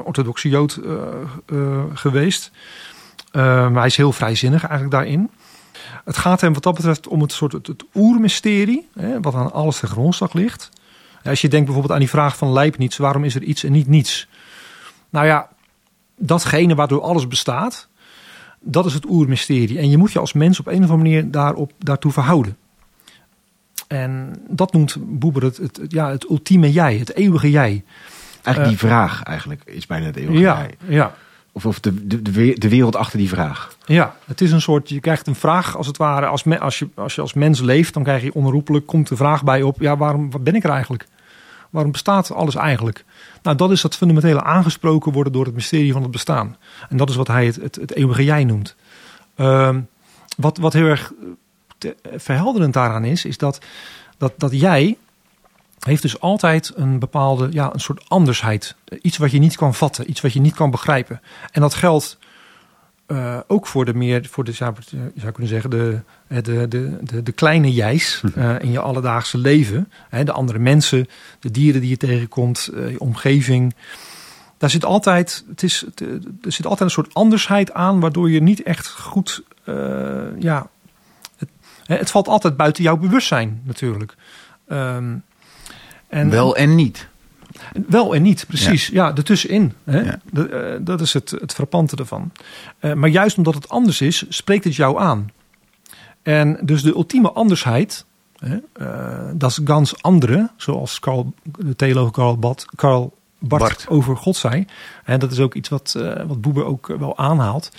[0.04, 0.80] orthodoxe Jood
[1.94, 2.50] geweest.
[3.38, 5.30] Eh, maar hij is heel vrijzinnig eigenlijk daarin.
[6.04, 9.52] Het gaat hem wat dat betreft om het soort het, het oermysterie, hè, wat aan
[9.52, 10.68] alles ten grondslag ligt.
[11.24, 13.86] Als je denkt bijvoorbeeld aan die vraag van Leibniz, waarom is er iets en niet
[13.86, 14.28] niets?
[15.10, 15.48] Nou ja,
[16.16, 17.88] datgene waardoor alles bestaat,
[18.60, 19.78] dat is het oermysterie.
[19.78, 22.56] En je moet je als mens op een of andere manier daarop, daartoe verhouden.
[23.88, 27.84] En dat noemt Boeber het, het, ja, het ultieme jij, het eeuwige jij.
[28.42, 30.74] Eigenlijk die vraag eigenlijk is bijna het eeuwige Ja, jij.
[30.96, 31.14] ja.
[31.52, 33.76] Of, of de, de, de we- de wereld achter die vraag.
[33.86, 36.78] Ja, het is een soort, je krijgt een vraag als het ware, als, me, als,
[36.78, 39.80] je, als je als mens leeft, dan krijg je onherroepelijk, komt de vraag bij op,
[39.80, 41.06] ja, waarom wat ben ik er eigenlijk?
[41.70, 43.04] Waarom bestaat alles eigenlijk?
[43.42, 46.56] Nou, dat is dat fundamentele aangesproken worden door het mysterie van het bestaan.
[46.88, 48.74] En dat is wat hij het, het, het eeuwige jij noemt.
[49.34, 49.80] Ehm,
[50.36, 51.12] wat, wat heel erg
[52.16, 53.58] verhelderend daaraan is, is dat,
[54.18, 54.96] dat, dat jij
[55.78, 58.74] heeft dus altijd een bepaalde, ja, een soort andersheid.
[59.02, 61.20] Iets wat je niet kan vatten, iets wat je niet kan begrijpen.
[61.50, 62.18] En dat geldt
[63.06, 64.74] eh, ook voor de meer, voor de, zou
[65.16, 69.38] zou kunnen zeggen, de, eh, de, de, de, de kleine jijs eh, in je alledaagse
[69.38, 69.92] leven.
[70.08, 71.06] Hè, de andere mensen,
[71.40, 73.74] de dieren die je tegenkomt, eh, je omgeving.
[74.58, 76.08] Daar zit altijd, het is, eh,
[76.42, 79.74] er zit altijd een soort andersheid aan, waardoor je niet echt goed, eh,
[80.38, 80.68] ja,
[81.36, 81.48] het,
[81.84, 84.14] het valt altijd buiten jouw bewustzijn natuurlijk.
[84.68, 85.16] Ehm,
[86.08, 87.08] en, Wel en niet.
[87.88, 88.86] wel en niet, precies.
[88.86, 89.72] Ja, ertussenin.
[89.84, 90.00] Hè?
[90.00, 90.20] Ja.
[90.32, 92.32] De- eh, dat is het, het frappante ervan.
[92.78, 95.30] Eh, maar juist omdat het anders is, spreekt het jou aan.
[96.22, 98.04] En dus de ultieme andersheid,
[98.38, 103.86] hè, eh, dat is gans andere, zoals Karl, de theoloog Karl, Bad, Karl Barth Barth.
[103.88, 104.64] over God zei.
[105.04, 105.92] En dat is ook iets wat,
[106.26, 107.70] wat Boeber ook wel aanhaalt.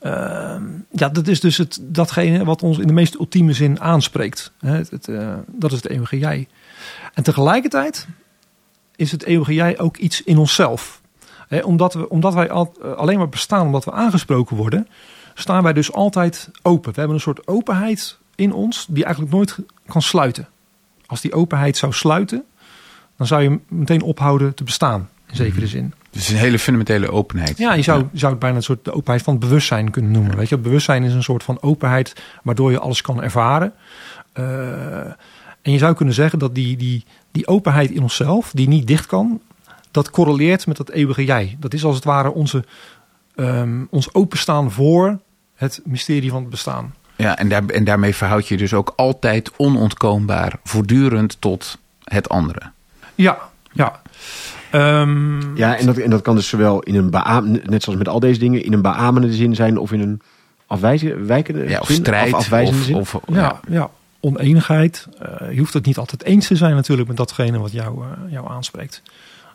[0.00, 4.52] Ehm, ja, dat is dus het, datgene wat ons in de meest ultieme zin aanspreekt.
[4.58, 5.08] Hè, het, het,
[5.46, 6.48] dat is het eeuwige jij.
[7.14, 8.06] En tegelijkertijd
[8.96, 11.00] is het eeuwige jij ook iets in onszelf.
[11.62, 14.88] Omdat, we, omdat wij al, eh, alleen maar bestaan omdat we aangesproken worden,
[15.34, 16.92] staan wij dus altijd open.
[16.92, 20.48] We hebben een soort openheid in ons die eigenlijk nooit kan sluiten.
[21.06, 22.44] Als die openheid zou sluiten,
[23.16, 25.94] dan zou je meteen ophouden te bestaan, in zekere zin.
[26.10, 27.58] Dus een hele fundamentele openheid.
[27.58, 30.36] Ja, je zou, zou het bijna een soort de openheid van het bewustzijn kunnen noemen.
[30.36, 33.72] Weet je, het bewustzijn is een soort van openheid waardoor je alles kan ervaren.
[34.32, 34.44] Eh,
[35.62, 39.06] en je zou kunnen zeggen dat die, die, die openheid in onszelf, die niet dicht
[39.06, 39.40] kan,
[39.90, 41.56] dat correleert met dat eeuwige jij.
[41.60, 42.64] Dat is als het ware onze,
[43.34, 45.18] ehm, ons openstaan voor
[45.54, 46.94] het mysterie van het bestaan.
[47.16, 52.60] Ja, en, daar, en daarmee verhoud je dus ook altijd onontkoombaar, voortdurend tot het andere.
[53.14, 53.38] Ja,
[53.72, 54.00] ja.
[54.70, 58.08] Ehm, Ja, en dat, en dat kan dus zowel in een beaam, net zoals met
[58.08, 60.20] al deze dingen, in een beamende zin zijn of in een
[60.66, 62.32] afwijzende, wijkende Ja, of zin, strijd.
[62.32, 62.96] Of afwijzende of, zin.
[62.96, 63.90] of, Ja, ja.
[64.22, 65.06] Oneenigheid.
[65.18, 68.32] Eh, je hoeft het niet altijd eens te zijn natuurlijk met datgene wat jou, eh,
[68.32, 69.02] jou aanspreekt.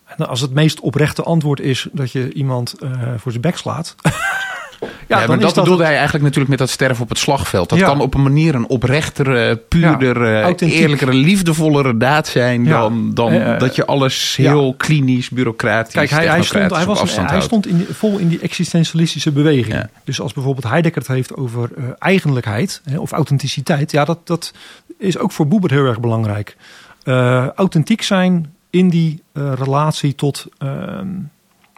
[0.05, 3.95] En als het meest oprechte antwoord is dat je iemand eh, voor zijn bek slaat.
[4.79, 7.69] Ja, dan maar dat bedoelde het- hij eigenlijk natuurlijk met dat sterven op het slagveld.
[7.69, 7.85] Dat Ja.
[7.85, 13.31] kan op een manier een oprechter, puurder, Ja, eh, eerlijkere, liefdevollere daad zijn dan, dan
[13.31, 17.29] Eh, dat je alles heel klinisch, bureaucratisch, Kijk, hij, hij, stond, hij, op was, afstand
[17.29, 17.43] hij houdt.
[17.43, 19.83] stond in, vol in die existentialistische beweging.
[20.03, 23.91] Dus als bijvoorbeeld Heidegger het heeft over eh, eigenlijkheid hè, of authenticiteit.
[23.91, 24.53] Ja, dat, dat
[24.99, 26.57] is ook voor Boebert heel erg belangrijk.
[27.03, 31.07] Eh, authentiek zijn in die eh, relatie tot, ehm,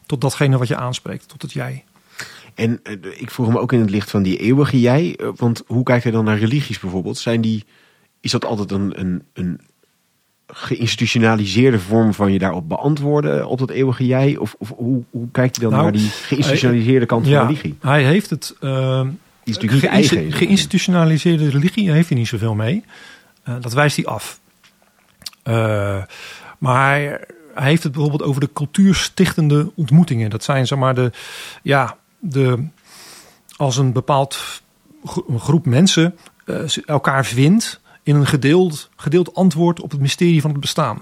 [0.05, 1.27] tot datgene wat je aanspreekt.
[1.27, 1.83] Tot het jij.
[2.59, 5.15] En eh, ik vroeg hem ook in het licht van die eeuwige jij.
[5.17, 7.17] eh, Want hoe kijkt hij dan naar religies bijvoorbeeld?
[7.17, 7.65] Zijn die,
[8.21, 9.59] is dat altijd een, een, een
[10.47, 14.37] geïnstitutionaliseerde vorm van je daarop beantwoorden op dat eeuwige jij?
[14.37, 17.75] Of, of hoe, hoe kijkt hij dan Nou, naar die geïnstitutionaliseerde kant van Ja, religie?
[17.81, 18.55] hij heeft het.
[18.59, 18.69] Die
[19.43, 20.31] is natuurlijk niet geïnsti- eigen.
[20.37, 22.83] Geïnstitutionaliseerde religie heeft hij niet zoveel mee.
[23.59, 24.39] Dat wijst hij af.
[26.57, 27.19] Maar hij,
[27.53, 30.29] hij heeft het bijvoorbeeld over de cultuurstichtende ontmoetingen.
[30.29, 31.11] Dat zijn zeg maar de,
[31.63, 32.67] ja, de,
[33.55, 34.61] als een bepaald
[35.37, 36.55] groep mensen eh,
[36.85, 41.01] elkaar vindt in een gedeeld, gedeeld antwoord op het mysterie van het bestaan.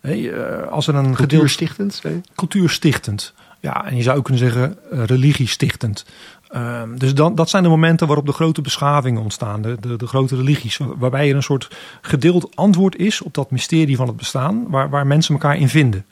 [0.00, 2.00] Eh, als er een gedeeld Cultuurstichtend?
[2.02, 2.20] je?
[2.34, 3.34] cultuurstichtend.
[3.60, 6.04] Ja, en je zou ook kunnen zeggen uh, religiestichtend.
[6.48, 10.06] Ehm, dus dan, dat zijn de momenten waarop de grote beschavingen ontstaan, de, de, de
[10.06, 11.68] grote religies, waar- waarbij er een soort
[12.00, 16.06] gedeeld antwoord is op dat mysterie van het bestaan, waar, waar mensen elkaar in vinden.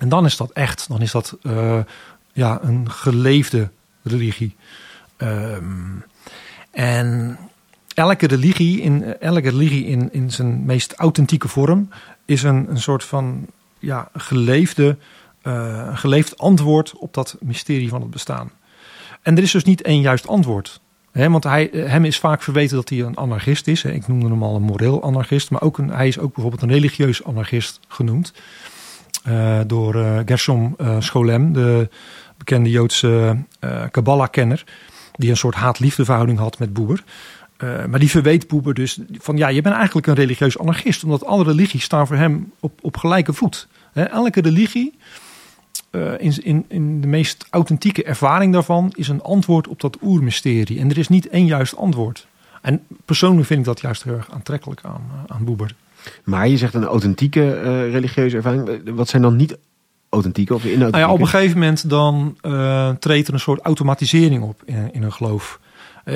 [0.00, 1.78] En dan is dat echt, dan is dat uh,
[2.32, 3.70] ja, een geleefde
[4.02, 4.56] religie.
[5.18, 6.04] Um,
[6.70, 7.38] en
[7.94, 11.88] elke religie, in, elke religie in, in zijn meest authentieke vorm
[12.24, 13.46] is een, een soort van
[13.78, 14.96] ja, geleefde,
[15.42, 18.50] uh, geleefd antwoord op dat mysterie van het bestaan.
[19.22, 20.80] En er is dus niet één juist antwoord.
[21.12, 23.84] He, want hij, hem is vaak verweten dat hij een anarchist is.
[23.84, 25.50] Ik noemde hem al een moreel anarchist.
[25.50, 28.32] Maar ook een, hij is ook bijvoorbeeld een religieus anarchist genoemd.
[29.28, 31.88] Uh, door uh, Gershom Scholem, de
[32.44, 33.36] bekende Joodse
[33.90, 34.64] Kabbalah-kenner.
[35.12, 37.04] Die een soort haat-liefde verhouding had met Boeber.
[37.88, 41.04] maar die verweet Boeber dus van ja, je bent eigenlijk een religieus anarchist.
[41.04, 43.68] Omdat alle religies staan voor hem op, op gelijke voet.
[43.92, 44.94] Elke religie
[45.92, 50.78] uh, in, in, in de meest authentieke ervaring daarvan is een antwoord op dat oermysterie.
[50.78, 52.26] En er is niet één juist antwoord.
[52.62, 55.74] En persoonlijk vind ik dat juist heel erg aantrekkelijk aan, aan Boeber.
[56.24, 58.90] Maar je zegt een authentieke religieuze ervaring.
[58.90, 59.56] Wat zijn dan niet
[60.12, 60.98] authentieke of inauthentieke?
[60.98, 62.36] Nou ja, op een gegeven moment dan
[62.98, 65.60] treedt er een soort automatisering op in, in een geloof.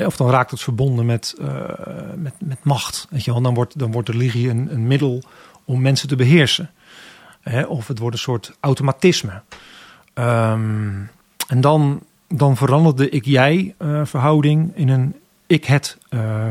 [0.05, 1.35] Of dan raakt het verbonden met,
[2.15, 3.07] met, met macht.
[3.09, 3.41] Weet je wel?
[3.41, 5.23] Dan, wordt, dan wordt religie een, een middel
[5.65, 6.69] om mensen te beheersen.
[7.67, 9.41] Of het wordt een soort automatisme.
[10.13, 11.09] Um,
[11.47, 15.15] en dan, dan verandert de ik-jij verhouding in een
[15.47, 15.97] ik-het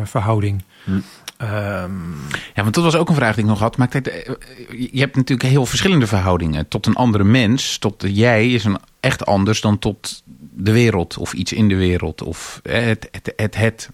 [0.04, 0.62] verhouding.
[0.84, 1.00] Hm.
[1.42, 2.14] Um,
[2.54, 3.76] ja, want dat was ook een vraag die ik nog had.
[3.76, 4.36] Maar kijk,
[4.70, 6.68] je hebt natuurlijk heel verschillende verhoudingen.
[6.68, 10.22] Tot een andere mens, tot jij is een echt anders dan tot
[10.54, 12.22] de wereld of iets in de wereld.
[12.22, 13.90] Of het, het, het, het.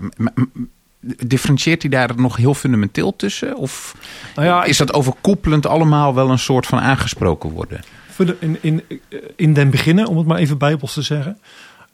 [1.26, 3.57] Differentieert hij daar nog heel fundamenteel tussen?
[3.57, 3.96] Of
[4.35, 7.81] nou ja, is dat overkoepelend allemaal wel een soort van aangesproken worden?
[8.38, 8.83] In, in,
[9.37, 11.38] in den beginnen, om het maar even bijbels te zeggen,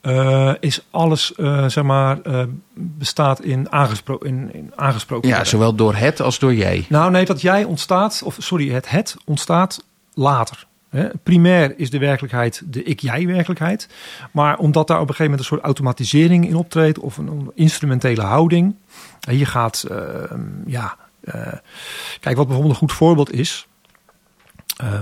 [0.03, 2.43] uh, is alles, uh, zeg maar, uh,
[2.75, 5.29] bestaat in, aangespro in, in aangesproken.
[5.29, 6.87] Ja, zowel door het als door jij.
[6.89, 9.85] Nou nee, dat jij ontstaat, of sorry, het het ontstaat
[10.15, 10.67] later.
[10.89, 11.09] Hè.
[11.23, 13.89] Primair is de werkelijkheid de ik-jij-werkelijkheid.
[14.33, 17.51] Maar omdat daar op een gegeven moment een soort automatisering in optreedt, of een, een
[17.55, 18.77] instrumentele houding.
[19.21, 20.97] Je gaat, ehm, ja,
[22.21, 23.67] kijk, wat bijvoorbeeld een goed voorbeeld is.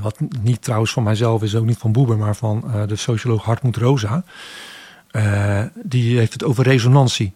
[0.03, 3.77] Wat niet trouwens van mijzelf is, ook niet van Boeber, maar van de socioloog Hartmut
[3.77, 4.25] Rosa.
[5.17, 7.33] Uh, die heeft het over resonantie.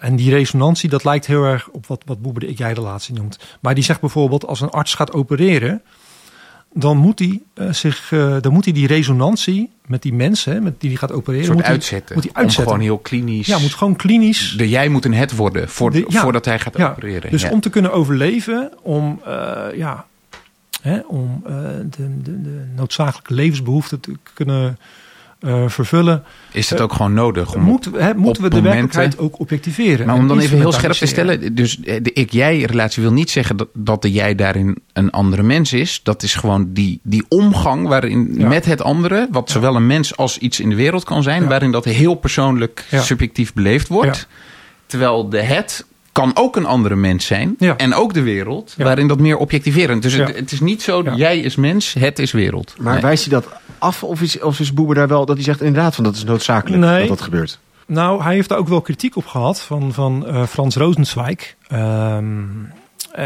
[0.00, 3.38] en die resonantie, dat lijkt heel erg op wat, wat Boeber de ik-jij-relatie noemt.
[3.60, 5.82] Maar die zegt bijvoorbeeld, als een arts gaat opereren,
[6.72, 8.08] dan moet hij, zich,
[8.40, 11.54] dan moet hij die resonantie met die mensen met die hij gaat opereren...
[11.54, 12.14] Moet uitzetten.
[12.14, 12.66] Moet hij uitzetten.
[12.66, 13.46] Om gewoon heel klinisch...
[13.46, 14.54] Ja, moet gewoon klinisch...
[14.56, 17.30] De jij moet een het worden voor, de, ja, voordat hij gaat ja, opereren.
[17.30, 19.20] Dus om te kunnen overleven, om
[19.74, 20.06] ja,
[20.82, 24.78] Hè, om de, de, de, noodzakelijke levensbehoeften te kunnen
[25.40, 26.24] uh, vervullen.
[26.52, 27.54] Is het ook gewoon nodig?
[27.54, 30.06] Om moet, hè, moeten we de momenten, werkelijkheid ook objectiveren?
[30.06, 31.54] Maar om dan even heel scherp te stellen.
[31.54, 36.00] Dus de ik-jij-relatie wil niet zeggen dat, dat de jij daarin een andere mens is.
[36.02, 38.48] Dat is gewoon die, die omgang waarin ja.
[38.48, 39.28] met het andere.
[39.30, 39.54] Wat ja.
[39.54, 41.42] zowel een mens als iets in de wereld kan zijn.
[41.42, 41.48] Ja.
[41.48, 44.26] Waarin dat heel persoonlijk subjectief beleefd wordt.
[44.86, 47.54] Terwijl de het kan ook een andere mens zijn.
[47.58, 47.76] Ja.
[47.76, 48.84] En ook de wereld, ja.
[48.84, 50.02] waarin dat meer objectiverend.
[50.02, 50.26] Dus ja.
[50.26, 52.74] het, het, is niet zo, jij is mens, het is wereld.
[52.78, 53.02] Maar nee.
[53.02, 53.48] wijst hij dat
[53.80, 56.24] af of is, of is Boeber daar wel dat hij zegt inderdaad van dat is
[56.24, 56.98] noodzakelijk nee.
[56.98, 57.58] dat dat gebeurt?
[57.86, 61.54] Nou, hij heeft daar ook wel kritiek op gehad van, van uh, Frans Rosenzweig.
[61.72, 62.72] Um,
[63.18, 63.24] uh,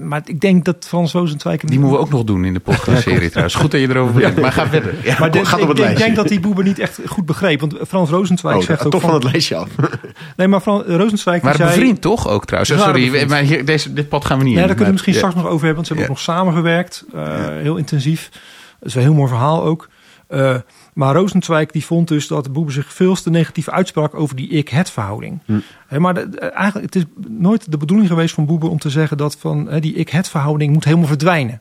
[0.00, 1.60] maar ik denk dat Frans Rosenzweig...
[1.60, 3.54] Die moeten we ook nog doen in de podcastserie trouwens.
[3.54, 4.94] Goed dat je erover begint, maar ga verder.
[5.02, 6.06] Ja, maar dit, gaat op het ik, lijstje.
[6.06, 7.60] Ik denk dat die Boeber niet echt goed begreep.
[7.60, 9.68] Want Frans Rosenzweig oh, zegt ook toch van, van het lijstje af.
[10.36, 11.42] nee, maar Frans Rosenzweig...
[11.42, 12.72] Maar zei, bevriend toch ook trouwens?
[12.72, 14.68] Oh, sorry, maar hier, deze, dit pad gaan we niet nee, in.
[14.68, 15.18] daar kunnen we misschien ja.
[15.18, 15.74] straks nog over hebben.
[15.74, 17.04] Want ze hebben ook nog samengewerkt.
[17.14, 17.22] Uh,
[17.62, 18.30] heel intensief.
[18.78, 19.88] Dat is een heel mooi verhaal ook.
[20.28, 20.56] Uh,
[20.94, 24.90] maar Rosenzweig die vond dus dat Boeber zich veel te negatief uitsprak over die ik-het
[24.90, 25.40] verhouding.
[25.44, 25.60] Hm.
[26.00, 29.36] Maar de, eigenlijk, het is nooit de bedoeling geweest van Boeber om te zeggen dat
[29.36, 31.60] van, die ik-het verhouding moet helemaal verdwijnen.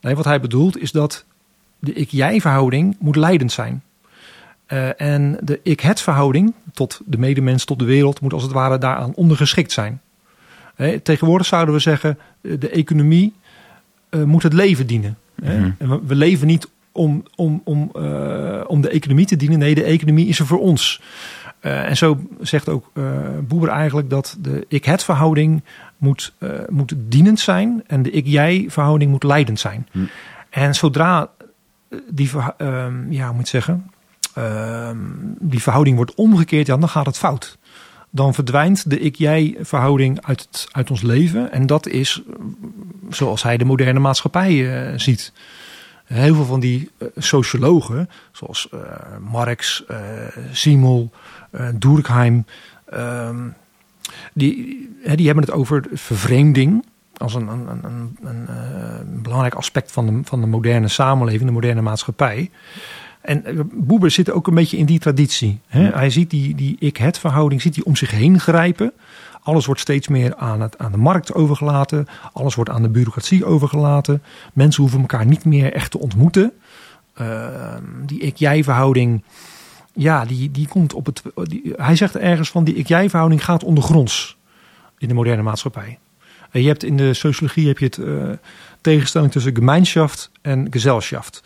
[0.00, 1.24] Nee, wat hij bedoelt is dat
[1.78, 3.82] de ik-jij verhouding moet leidend zijn.
[4.68, 8.78] Uh, en de ik-het verhouding tot de medemens, tot de wereld, moet als het ware
[8.78, 10.00] daaraan ondergeschikt zijn.
[11.02, 13.34] Tegenwoordig zouden we zeggen, de economie
[14.10, 15.18] uh, moet het leven dienen.
[15.36, 15.74] Mm-hmm.
[15.78, 19.58] we, we leven niet om, om, om, uh, om de economie te dienen.
[19.58, 21.00] Nee, de economie is er voor ons.
[21.60, 23.04] Uh, en zo zegt ook uh,
[23.48, 25.62] Boeber eigenlijk dat de ik-het verhouding
[25.96, 26.34] moet,
[26.68, 29.88] moet dienend zijn en de ik-jij verhouding moet leidend zijn.
[29.90, 29.98] Hm.
[30.50, 31.30] En zodra
[32.10, 32.30] die,
[33.08, 33.90] ja, moet zeggen,
[35.38, 37.58] die verhouding wordt omgekeerd, dan gaat het fout.
[38.16, 41.52] Dan verdwijnt de ik-jij verhouding uit, uit ons leven.
[41.52, 42.22] En dat is
[43.10, 45.32] zoals hij de moderne maatschappij ziet.
[46.04, 48.68] Heel veel van die uh, sociologen, zoals
[49.20, 49.84] Marx,
[50.52, 51.10] Simmel,
[51.74, 52.44] Durkheim,
[54.32, 56.84] die, die hebben het over vervreemding.
[57.16, 61.52] als een, een, een, een, eh, belangrijk aspect van de, van de moderne samenleving, de
[61.52, 62.50] moderne maatschappij.
[63.26, 65.60] En eh, Boeber zit ook een beetje in die traditie.
[65.66, 65.90] Hè?
[65.90, 68.92] Hij ziet die, die ik-het verhouding ziet hij om zich heen grijpen.
[69.42, 72.06] Alles wordt steeds meer aan, het, aan de markt overgelaten.
[72.32, 74.22] Alles wordt aan de bureaucratie overgelaten.
[74.52, 76.52] Mensen hoeven elkaar niet meer echt te ontmoeten.
[77.14, 79.22] Ehm, die ik-jij verhouding,
[79.92, 81.22] ja, die, die komt op het.
[81.34, 84.36] Die, hij zegt ergens van die ik-jij verhouding gaat ondergronds
[84.98, 85.98] in de moderne maatschappij.
[86.50, 88.30] En je hebt in de sociologie heb je het uh,
[88.80, 91.42] tegenstelling tussen gemeinschaft en Gesellschaft.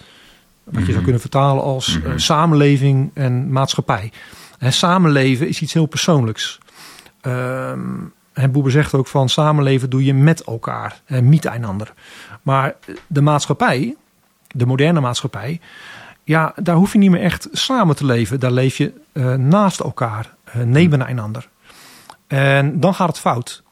[0.73, 4.13] Wat je zou kunnen vertalen als uh, samenleving en maatschappij.
[4.59, 6.59] En samenleven is iets heel persoonlijks.
[7.23, 11.93] Um, en Boeber zegt ook van samenleven doe je met elkaar en niet einander.
[12.43, 12.75] Maar
[13.07, 13.97] de maatschappij,
[14.47, 15.61] de moderne maatschappij,
[16.25, 18.41] ja, daar hoef je niet meer echt samen te leven.
[18.41, 21.49] Daar leef je uh, naast elkaar, uh, nebeneinander.
[22.27, 23.63] En dan gaat het fout.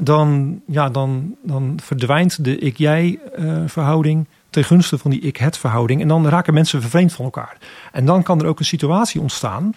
[0.00, 6.00] Dan, ja, dan, dan verdwijnt de ik-jij uh, verhouding ten gunste van die ik-het verhouding.
[6.00, 7.56] En dan raken mensen vervreemd van elkaar.
[7.92, 9.74] En dan kan er ook een situatie ontstaan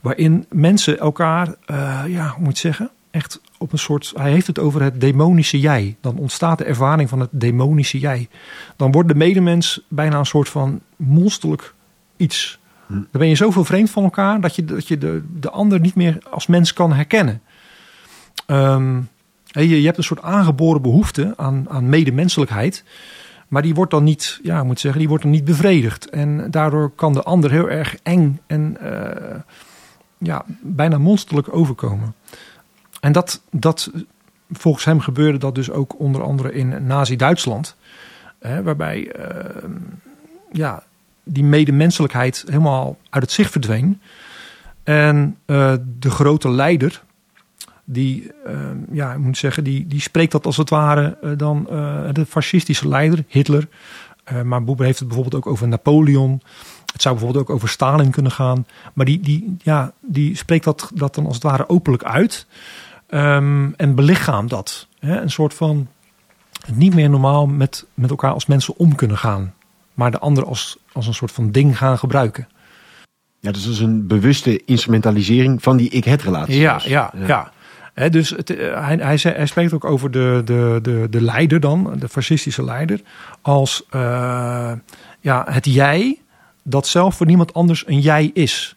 [0.00, 4.12] waarin mensen elkaar, uh, ja, hoe moet je zeggen, echt op een soort.
[4.16, 5.96] Hij heeft het over het demonische jij.
[6.00, 8.28] Dan ontstaat de ervaring van het demonische jij.
[8.76, 11.74] Dan wordt de medemens bijna een soort van monsterlijk
[12.16, 12.58] iets.
[12.86, 15.94] Dan ben je zoveel vreemd van elkaar dat je, dat je de, de ander niet
[15.94, 17.42] meer als mens kan herkennen.
[18.46, 19.08] Um,
[19.44, 22.84] je, je hebt een soort aangeboren behoefte aan, aan medemenselijkheid.
[23.50, 26.10] Maar die wordt dan niet, ja, moet zeggen, die wordt dan niet bevredigd.
[26.10, 29.40] En daardoor kan de ander heel erg eng en uh,
[30.18, 32.14] ja, bijna monsterlijk overkomen.
[33.00, 33.90] En dat, dat,
[34.50, 37.76] volgens hem gebeurde dat dus ook onder andere in Nazi-Duitsland.
[38.38, 39.70] waarbij uh,
[40.52, 40.82] ja,
[41.24, 44.00] die medemenselijkheid helemaal uit het zicht verdween.
[44.82, 47.02] En uh, de grote leider,
[47.92, 48.52] die, uh,
[48.92, 52.26] ja, ik moet zeggen, die, die spreekt dat als het ware uh, dan uh, de
[52.26, 53.68] fascistische leider, Hitler.
[54.44, 56.42] maar Boeber heeft het bijvoorbeeld ook over Napoleon.
[56.92, 58.66] Het zou bijvoorbeeld ook over Stalin kunnen gaan.
[58.94, 62.46] Maar die, die, ja, die spreekt dat, dat dan als het ware openlijk uit.
[63.10, 64.86] Um, en belichaamt dat.
[64.98, 65.20] Hè?
[65.20, 65.88] Een soort van
[66.74, 69.54] niet meer normaal met, met elkaar als mensen om kunnen gaan.
[69.94, 72.48] Maar de ander als, als een soort van ding gaan gebruiken.
[73.40, 76.60] Ja, dus dat is een bewuste instrumentalisering van die ik-het-relatie.
[76.60, 76.84] Ja, dus.
[76.84, 77.26] ja, ja.
[77.26, 77.52] ja.
[78.00, 81.94] He, dus het, hij, hij, hij, spreekt ook over de, de, de, de leider dan,
[81.98, 83.00] de fascistische leider,
[83.42, 84.72] als uh,
[85.20, 86.18] ja, het jij
[86.62, 88.76] dat zelf voor niemand anders een jij is.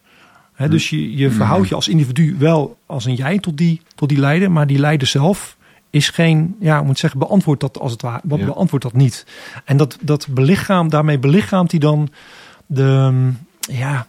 [0.54, 4.10] He, dus je, je verhoudt je als individu wel als een jij tot die, tot
[4.10, 5.58] die leider, maar die leider zelf
[5.90, 8.46] is geen, ja, ik moet zeggen, beantwoord dat als het ware, ja.
[8.46, 9.26] beantwoord dat niet.
[9.66, 12.10] En dat, dat belichaam, daarmee belichaamt hij dan
[12.66, 14.08] de, ja,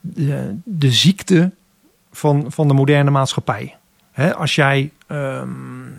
[0.00, 1.52] de, de ziekte
[2.12, 3.76] van, van de moderne maatschappij.
[4.16, 5.98] He, als jij um,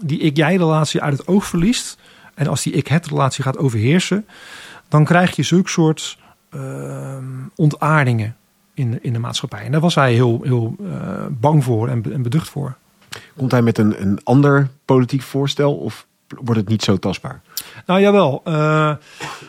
[0.00, 1.98] die ik-jij-relatie uit het oog verliest
[2.34, 4.26] en als die ik-het-relatie gaat overheersen,
[4.88, 6.18] dan krijg je zulke soort
[6.54, 8.36] um, ontaardingen
[8.74, 9.64] in, in de maatschappij.
[9.64, 10.90] En daar was hij heel, heel uh,
[11.30, 12.76] bang voor en, en beducht voor.
[13.36, 17.40] Komt hij met een, een ander politiek voorstel of wordt het niet zo tastbaar?
[17.86, 18.92] Nou jawel, uh,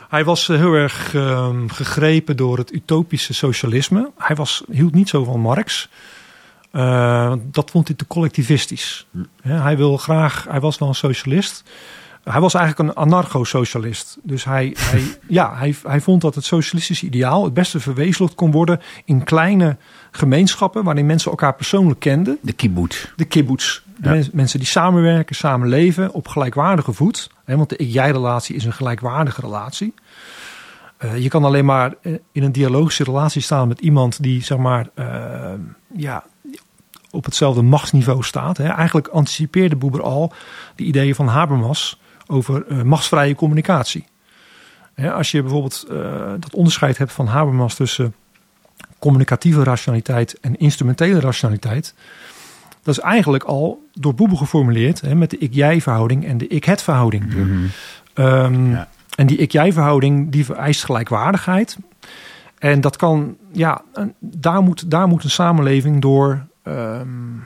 [0.10, 4.12] hij was heel erg uh, gegrepen door het utopische socialisme.
[4.18, 5.90] Hij was, hield niet zo van Marx.
[6.76, 9.08] Uh, dat vond hij te collectivistisch.
[9.12, 9.20] Hm.
[9.44, 11.64] Ja, hij wil graag, hij was wel een socialist.
[12.24, 14.18] Hij was eigenlijk een anarcho-socialist.
[14.24, 18.52] Dus hij, hij, ja, hij, hij vond dat het socialistische ideaal het beste verwezenlijkt kon
[18.52, 19.78] worden in kleine
[20.12, 22.38] gemeenschappen waarin mensen elkaar persoonlijk kenden.
[22.42, 23.12] De kibbutz.
[23.16, 23.82] De kibbutz.
[23.98, 24.24] De ja.
[24.34, 27.30] mensen die samenwerken, samenleven op gelijkwaardige voet.
[27.46, 29.94] Hè, want de ik-jij-relatie is een gelijkwaardige relatie.
[31.04, 31.94] Uh, je kan alleen maar
[32.32, 35.54] in een dialogische relatie staan met iemand die, zeg maar, uh,
[35.96, 36.24] ja,
[37.16, 38.58] op hetzelfde machtsniveau staat.
[38.58, 38.68] Hè.
[38.68, 40.34] Eigenlijk anticipeerde Boeber al
[40.76, 44.06] de ideeën van Habermas over uh, machtsvrije communicatie.
[45.14, 45.98] Als je bijvoorbeeld uh,
[46.40, 48.14] dat onderscheid hebt van Habermas tussen
[49.00, 51.94] communicatieve rationaliteit en instrumentele rationaliteit.
[52.84, 57.26] Dat is eigenlijk al door Boeber geformuleerd hè, met de ik-jij-verhouding en de ik-het-verhouding.
[57.26, 57.70] Mm -hmm.
[58.26, 58.88] um, ja.
[59.16, 61.78] En die ik-jij-verhouding die vereist gelijkwaardigheid.
[62.58, 63.82] En dat kan, ja,
[64.20, 67.46] daar moet, daar moet een samenleving door um,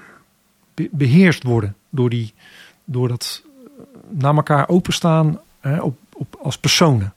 [0.73, 1.75] be beheerst worden.
[1.89, 2.33] Door, die,
[2.85, 3.43] door dat
[4.09, 7.13] naar elkaar openstaan hè, op, op, als personen.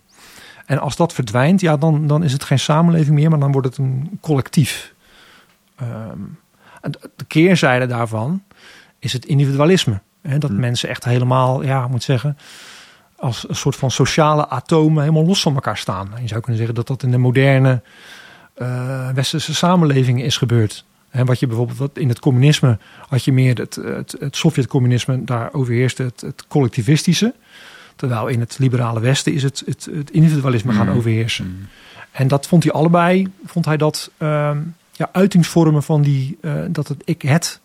[0.67, 3.67] En als dat verdwijnt, ja, dan, dan is het geen samenleving meer, maar dan wordt
[3.67, 4.95] het een collectief.
[5.83, 6.39] Um,
[7.17, 8.43] de keerzijde daarvan
[8.99, 10.01] is het individualisme.
[10.21, 10.61] Hè, dat hmm.
[10.61, 12.39] mensen echt helemaal, ja, moet zeggen,
[13.17, 16.15] als een soort van sociale atomen helemaal los van elkaar staan.
[16.15, 17.83] En je zou kunnen zeggen dat dat in de moderne
[18.57, 20.85] uh, westerse samenlevingen is gebeurd.
[21.13, 25.25] En wat je bijvoorbeeld wat in het communisme had je meer het, het, het Sovjet-communisme,
[25.25, 27.35] daar overheerste het, het collectivistische.
[27.97, 30.97] Terwijl in het liberale Westen is het, het, het individualisme gaan Mm.
[30.97, 31.47] overheersen.
[31.47, 31.69] Mm.
[32.11, 34.59] En dat vond hij allebei, vond hij dat ehm,
[34.93, 37.61] ja, uitingsvormen van die, eh, dat het ik-het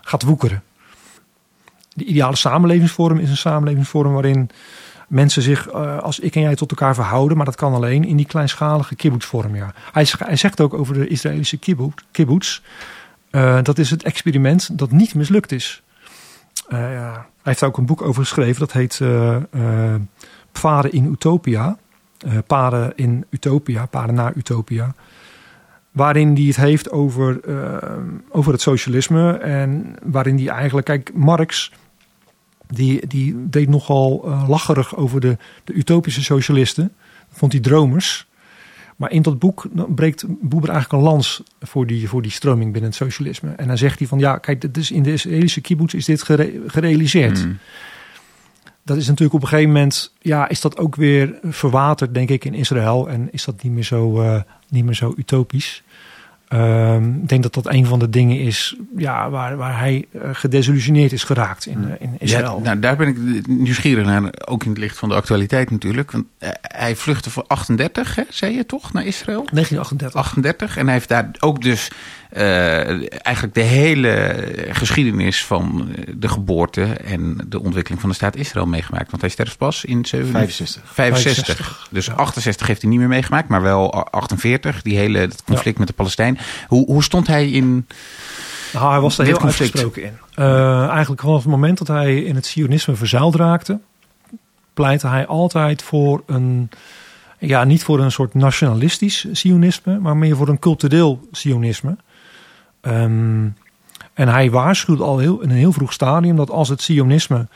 [0.00, 0.62] gaat woekeren.
[1.94, 4.50] De ideale samenlevingsvorm is een samenlevingsvorm waarin
[5.12, 8.16] mensen zich eh, als ik en jij tot elkaar verhouden, maar dat kan alleen in
[8.16, 9.56] die kleinschalige kibbutzvorm.
[9.56, 9.74] Ja.
[9.92, 11.58] Hij, zegt ook over de Israëlische
[12.10, 12.60] kibbutz,
[13.30, 15.82] eh, dat is het experiment dat niet mislukt is.
[16.68, 16.78] Eh.
[16.78, 19.00] Hij heeft daar ook een boek over geschreven, dat heet
[20.52, 21.76] Paden in Utopia.
[22.46, 24.94] Paden in Utopia, paden naar Utopia.
[25.90, 27.40] Waarin hij het heeft over,
[28.28, 29.32] over het socialisme.
[29.32, 31.72] En waarin hij eigenlijk, kijk, Marx,
[32.74, 36.92] die, die deed nogal eh, lacherig over de, de utopische socialisten.
[37.28, 38.26] Dat vond hij dromers.
[38.96, 42.90] Maar in dat boek breekt Boeber eigenlijk een lans voor die, voor die stroming binnen
[42.90, 43.50] het socialisme.
[43.50, 46.22] En dan zegt hij van ja, kijk, dit is in de Israëlische kibbutz is dit
[46.22, 47.58] gere- gerealiseerd Mm.
[48.82, 52.44] dat is natuurlijk op een gegeven moment, ja, is dat ook weer verwaterd, denk ik,
[52.44, 53.08] in Israël.
[53.08, 55.82] En is dat niet meer zo, eh, niet meer zo utopisch.
[56.52, 60.28] Ehm, ik denk dat dat een van de dingen is ja, waar, waar hij eh,
[60.32, 62.56] gedesillusioneerd is geraakt in, eh, in Israël.
[62.56, 66.10] Ja, nou, daar ben ik nieuwsgierig naar, ook in het licht van de actualiteit natuurlijk.
[66.10, 69.46] Want eh, hij vluchtte voor 38, hè, zei je toch, naar Israël?
[69.52, 70.20] 1938.
[70.20, 70.76] 38.
[70.76, 71.90] En hij heeft daar ook dus
[72.32, 78.66] eigenlijk de hele geschiedenis van eh, de geboorte en de ontwikkeling van de staat Israël
[78.66, 79.10] meegemaakt.
[79.10, 80.82] Want hij sterft pas in 67.
[80.84, 80.92] 65.
[80.92, 81.88] 65.
[81.90, 82.12] Dus Ja.
[82.12, 84.82] 68 heeft hij niet meer meegemaakt, maar wel 48.
[84.82, 86.38] Die hele het conflict met de Palestijn.
[86.68, 87.86] Hoe, hoe stond hij in.
[88.72, 89.60] Nou, hij was er heel conflict.
[89.60, 90.18] uitgesproken in.
[90.34, 93.78] Eh, eigenlijk vanaf het moment dat hij in het Sionisme verzeild raakte,
[94.74, 96.70] pleitte hij altijd voor een,
[97.38, 101.96] ja, niet voor een soort nationalistisch Sionisme, maar meer voor een cultureel Sionisme.
[102.82, 103.48] Ehm,
[104.14, 107.48] en hij waarschuwde al heel, in een heel vroeg stadium dat als het Sionisme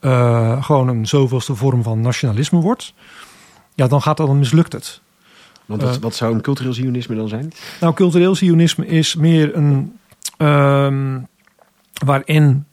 [0.00, 2.94] eh, gewoon een zoveelste vorm van nationalisme wordt,
[3.74, 5.00] ja, dan gaat dat dan mislukt het.
[5.66, 6.00] Want wat, Eh.
[6.02, 7.52] wat zou een cultureel zionisme dan zijn?
[7.80, 9.96] Nou, cultureel sionisme is meer een.
[10.36, 11.18] ehm,
[12.04, 12.64] waarin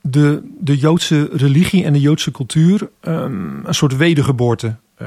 [0.00, 5.06] de, de Joodse religie en de Joodse cultuur ehm, een soort wedergeboorte eh,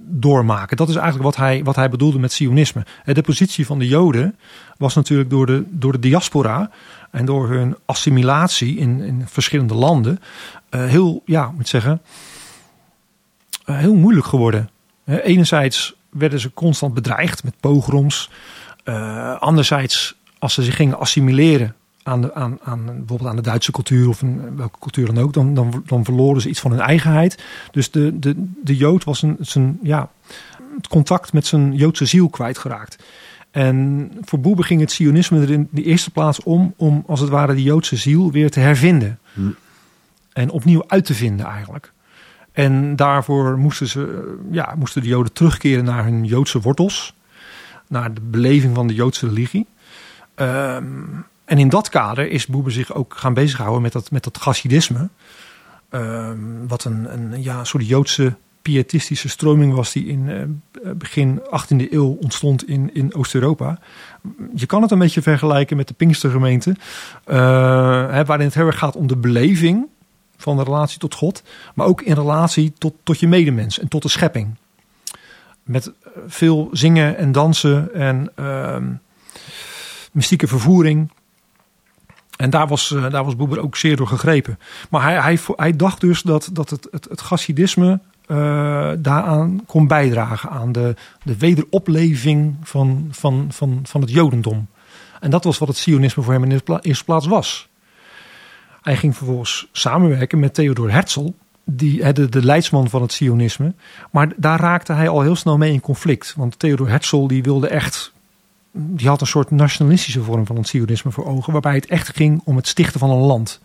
[0.00, 0.76] doormaken.
[0.76, 2.86] Dat is eigenlijk wat hij, wat hij bedoelde met sionisme.
[3.04, 4.38] Eh, De positie van de Joden
[4.76, 6.70] was natuurlijk door de, door de diaspora
[7.10, 10.20] en door hun assimilatie in, in verschillende landen
[10.68, 12.02] eh, heel, ja, moet zeggen,
[13.64, 14.68] eh, heel moeilijk geworden.
[15.06, 18.30] Enerzijds werden ze constant bedreigd met pogroms.
[19.38, 21.74] Anderzijds, als ze zich gingen assimileren
[22.04, 25.32] aan, de, aan, aan bijvoorbeeld aan de Duitse cultuur of een, welke cultuur dan ook,
[25.32, 27.42] dan, dan, dan verloren ze iets van hun eigenheid.
[27.70, 30.10] Dus de, de, de Jood was een, zijn, ja,
[30.76, 33.04] het contact met zijn Joodse ziel kwijtgeraakt.
[33.50, 37.28] En voor Boeber ging het Sionisme er in de eerste plaats om, om als het
[37.28, 39.18] ware die Joodse ziel weer te hervinden.
[39.32, 39.40] Hm.
[40.32, 41.92] En opnieuw uit te vinden eigenlijk.
[42.52, 47.14] En daarvoor moesten, ze, ja, moesten de Joden terugkeren naar hun Joodse wortels.
[47.88, 49.66] Naar de beleving van de Joodse religie.
[50.34, 50.84] Ehm,
[51.44, 55.08] en in dat kader is Boeber zich ook gaan bezighouden met dat, met dat Chassidisme.
[55.88, 61.90] Ehm, wat een, een ja, soort Joodse pietistische stroming was die in eh, begin 18e
[61.90, 63.78] eeuw ontstond in, in Oost-Europa.
[64.54, 66.76] Je kan het een beetje vergelijken met de Pinkstergemeente.
[67.24, 67.36] eh,
[68.10, 69.86] hè, waarin het heel erg gaat om de beleving
[70.36, 71.42] van de relatie tot God.
[71.74, 74.56] Maar ook in relatie tot, tot je medemens en tot de schepping.
[75.62, 78.92] Met eh, veel zingen en dansen en ehm,
[80.12, 81.10] mystieke vervoering.
[82.44, 84.58] En daar was, eh, daar was Boeber ook zeer door gegrepen.
[84.90, 89.86] Maar hij, hij, hij dacht dus dat, dat het, het, het Chassidisme eh, daaraan kon
[89.86, 90.50] bijdragen.
[90.50, 94.66] Aan de, de wederopleving van, van, van, van het Jodendom.
[95.20, 97.68] En dat was wat het Sionisme voor hem in de eerste plaats was.
[98.82, 101.34] Hij ging vervolgens samenwerken met Theodor Herzl,
[101.64, 103.74] die, de, de leidsman van het Sionisme.
[104.10, 106.34] Maar daar raakte hij al heel snel mee in conflict.
[106.36, 108.13] Want Theodor Herzl die wilde echt.
[108.76, 111.52] Die had een soort nationalistische vorm van het Sionisme voor ogen.
[111.52, 113.60] Waarbij het echt ging om het stichten van een land.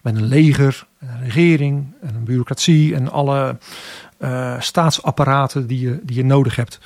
[0.00, 3.58] Met een leger, een regering, en een bureaucratie en alle
[4.18, 6.80] eh, staatsapparaten die je, die je nodig hebt.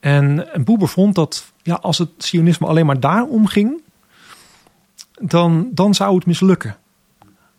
[0.00, 3.82] En, en Boeber vond dat ja, als het Sionisme alleen maar daarom ging,
[5.20, 6.76] dan, dan zou het mislukken.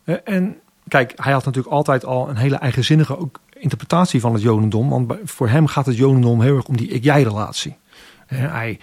[0.04, 4.42] Eh, En kijk, hij had natuurlijk altijd al een hele eigenzinnige ook interpretatie van het
[4.42, 4.90] Jodendom.
[4.90, 7.78] Want voor hem gaat het Jodendom heel erg om die ik-jij-relatie.
[8.30, 8.80] Eh, Hij,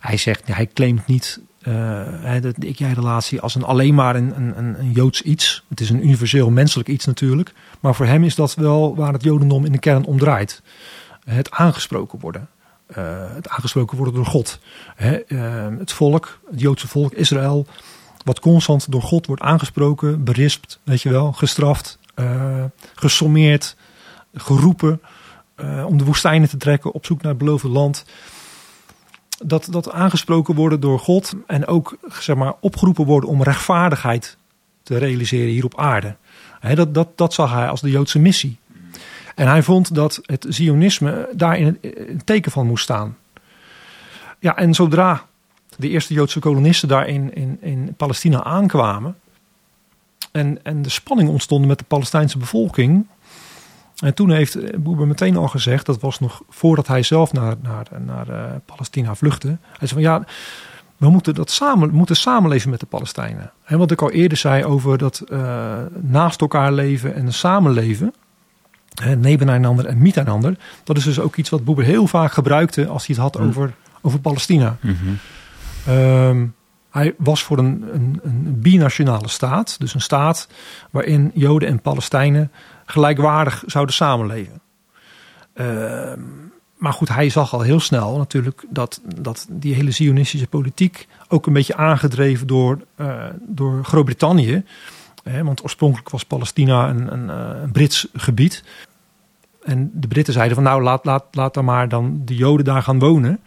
[0.00, 1.72] hij zegt, hij claimt niet eh,
[2.06, 5.64] hè, de, ik-jij-relatie als een, alleen maar een, een, een, Joods iets.
[5.68, 7.52] Het is een universeel menselijk iets natuurlijk.
[7.80, 10.62] Maar voor hem is dat wel waar het Jodendom in de kern om draait.
[11.24, 12.48] Het aangesproken worden.
[12.86, 14.58] eh, het aangesproken worden door God.
[14.96, 17.66] Hè, eh, het volk, het Joodse volk, Israël,
[18.24, 23.76] wat constant door God wordt aangesproken, berispt, weet je wel, gestraft, uh, gesommeerd,
[24.34, 25.00] geroepen
[25.86, 28.04] om de woestijnen te trekken op zoek naar het beloofde land.
[29.44, 34.36] Dat, dat aangesproken worden door God en ook zeg maar, opgeroepen worden om rechtvaardigheid
[34.82, 36.16] te realiseren hier op aarde.
[36.74, 38.58] dat, dat, dat zag hij als de Joodse missie.
[39.34, 43.16] En hij vond dat het Zionisme daar in het teken van moest staan.
[44.38, 45.26] Ja, en zodra
[45.76, 49.16] de eerste Joodse kolonisten daar in, in, in Palestina aankwamen.
[50.32, 53.06] En, en de spanning ontstond met de Palestijnse bevolking.
[53.96, 57.86] En toen heeft Boeber meteen al gezegd, dat was nog voordat hij zelf naar, naar,
[58.04, 59.48] naar uh, Palestina vluchtte.
[59.48, 60.24] Hij zei van ja,
[60.96, 63.52] we moeten, dat samen, moeten samenleven met de Palestijnen.
[63.64, 68.14] En wat ik al eerder zei over dat uh, naast elkaar leven en samenleven
[69.18, 70.58] nebeneinander en miteinander.
[70.84, 73.74] Dat is dus ook iets wat Boeber heel vaak gebruikte als hij het had over,
[74.00, 74.76] over Palestina.
[74.80, 75.18] Mm
[76.96, 79.76] hij was voor een, een, een, binationale staat.
[79.78, 80.48] Dus een staat
[80.90, 82.52] waarin Joden en Palestijnen
[82.86, 84.60] gelijkwaardig zouden samenleven.
[85.54, 86.12] Uh,
[86.76, 91.46] maar goed, hij zag al heel snel natuurlijk dat, dat die hele Zionistische politiek ook
[91.46, 94.64] een beetje aangedreven door, uh, door Groot-Brittannië
[95.42, 98.64] want oorspronkelijk was Palestina een, een, eh, een, Brits gebied.
[99.62, 102.82] En de Britten zeiden van nou laat, laat, laat dan maar dan de Joden daar
[102.82, 103.40] gaan wonen.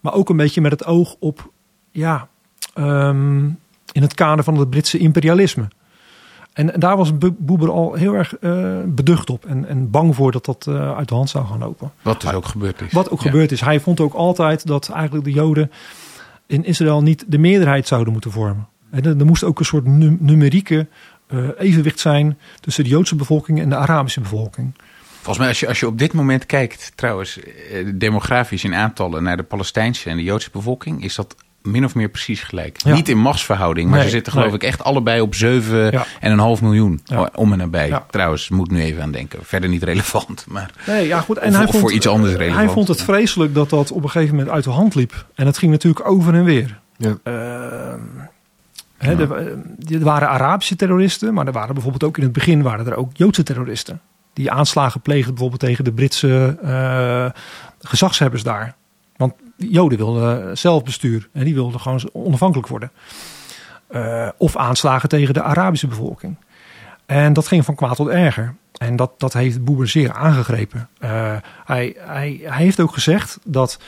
[0.00, 1.50] Maar ook een beetje met het oog op,
[1.90, 2.28] ja,
[2.74, 3.44] ehm,
[3.92, 5.68] in het kader van het Britse imperialisme.
[6.58, 10.44] En, daar was Boeber al heel erg uh, beducht op en, en bang voor dat
[10.44, 11.92] dat uh, uit de hand zou gaan lopen.
[12.02, 12.92] Wat dus ook gebeurd is.
[12.92, 13.60] Wat ook gebeurd is.
[13.60, 15.70] Hij vond ook altijd dat eigenlijk de Joden
[16.46, 18.68] in Israël niet de meerderheid zouden moeten vormen.
[18.90, 19.86] En er moest ook een soort
[20.20, 20.86] numerieke
[21.28, 24.74] uh, evenwicht zijn tussen de Joodse bevolking en de Arabische bevolking.
[25.14, 29.22] Volgens mij, als je, als je op dit moment kijkt, trouwens, eh, demografisch in aantallen
[29.22, 31.36] naar de Palestijnse en de Joodse bevolking, is dat
[31.70, 32.84] min of meer precies gelijk.
[32.84, 36.62] Niet in machtsverhouding, maar ze zitten geloof ik echt allebei op 7 en een half
[36.62, 37.00] miljoen
[37.34, 38.02] om en nabij.
[38.10, 39.38] Trouwens, moet nu even aan denken.
[39.42, 41.38] Verder niet relevant, maar nee, ja, goed.
[41.38, 42.64] En hij vond, voor iets anders relevant.
[42.64, 45.26] Hij vond het vreselijk dat dat op een gegeven moment uit de hand liep.
[45.34, 46.78] En het ging natuurlijk over en weer.
[46.96, 47.16] Ja.
[47.24, 47.92] Uh,
[48.98, 49.32] er,
[49.92, 53.10] er, waren Arabische terroristen, maar er waren bijvoorbeeld ook in het begin waren er ook
[53.12, 54.00] Joodse terroristen.
[54.32, 57.30] Die aanslagen pleegden bijvoorbeeld tegen de Britse uh,
[57.80, 58.74] gezagshebbers daar.
[59.58, 62.90] Joden wilden zelfbestuur en die wilden gewoon onafhankelijk worden.
[63.90, 66.36] Uh, of aanslagen tegen de Arabische bevolking.
[67.06, 68.54] En dat ging van kwaad tot erger.
[68.72, 70.88] En dat, dat heeft Boeber zeer aangegrepen.
[71.00, 73.78] Uh, hij, hij, hij heeft ook gezegd dat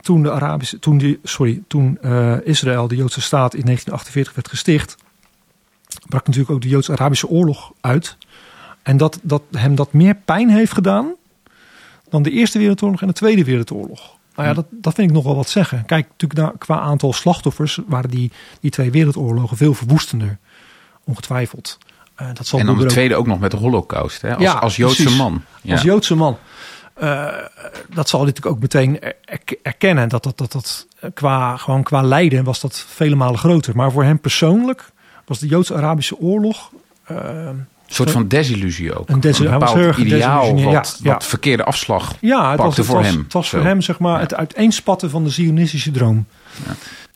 [0.00, 1.98] toen, de Arabische, toen, die, sorry, toen
[2.44, 4.96] Israël, de Joodse staat, in 1948 werd gesticht,
[6.08, 8.16] brak natuurlijk ook de Joods-Arabische oorlog uit.
[8.82, 11.14] En dat, dat hem dat meer pijn heeft gedaan
[12.08, 14.16] dan de Eerste Wereldoorlog en de Tweede Wereldoorlog.
[14.34, 15.84] Nou ja, dat, dat vind ik nog wel wat zeggen.
[15.84, 20.38] Kijk, natuurlijk qua aantal slachtoffers waren die, die twee wereldoorlogen veel verwoestender.
[21.04, 21.78] Ongetwijfeld.
[22.22, 24.34] Uh, dat zal en dan de tweede ook nog met de holocaust, hè?
[24.34, 25.42] Als, ja, als Joodse man.
[25.62, 25.72] Ja.
[25.72, 26.38] Als Joodse man.
[27.02, 27.26] Uh,
[27.94, 28.98] dat zal hij natuurlijk ook meteen
[29.62, 30.08] erkennen.
[30.08, 33.76] Dat dat, dat, dat qua, gewoon qua lijden was dat vele malen groter.
[33.76, 34.92] Maar voor hem persoonlijk
[35.24, 36.70] was de Joods-Arabische oorlog...
[37.10, 37.48] Uh,
[37.86, 39.08] een soort van desillusie ook.
[39.08, 42.96] Een, desil een bepaald ideaal wat, ja, wat verkeerde afslag ja, het was, het voor
[42.96, 43.18] was, hem.
[43.18, 46.26] Het was voor hem zeg maar, het uiteenspatten van de Zionistische droom.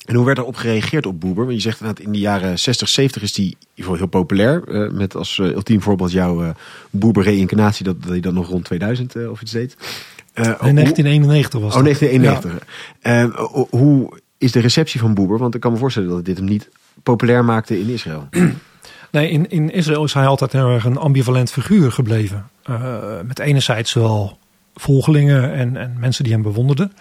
[0.08, 1.44] En hoe werd erop gereageerd op Boeber?
[1.44, 4.62] Want je zegt dat in de jaren 60, 70 is die heel populair.
[4.68, 6.50] Uh, met als uh, ultiem voorbeeld jouw uh,
[6.90, 9.76] Boeber reïncarnatie, dat, dat hij dan nog rond 2000 of iets deed.
[10.34, 11.92] in 1991 was oh, dat.
[11.92, 12.10] Oh,
[13.02, 13.70] 1991.
[13.70, 15.38] hoe is de receptie van Boeber?
[15.38, 16.68] Want ik kan me voorstellen dat dit hem niet
[17.02, 18.28] populair maakte in Israël.
[19.10, 22.50] Nee, in, in Israël is hij altijd erg een ambivalent figuur gebleven.
[23.24, 24.38] met enerzijds wel
[24.74, 26.92] volgelingen en, en mensen die hem bewonderden.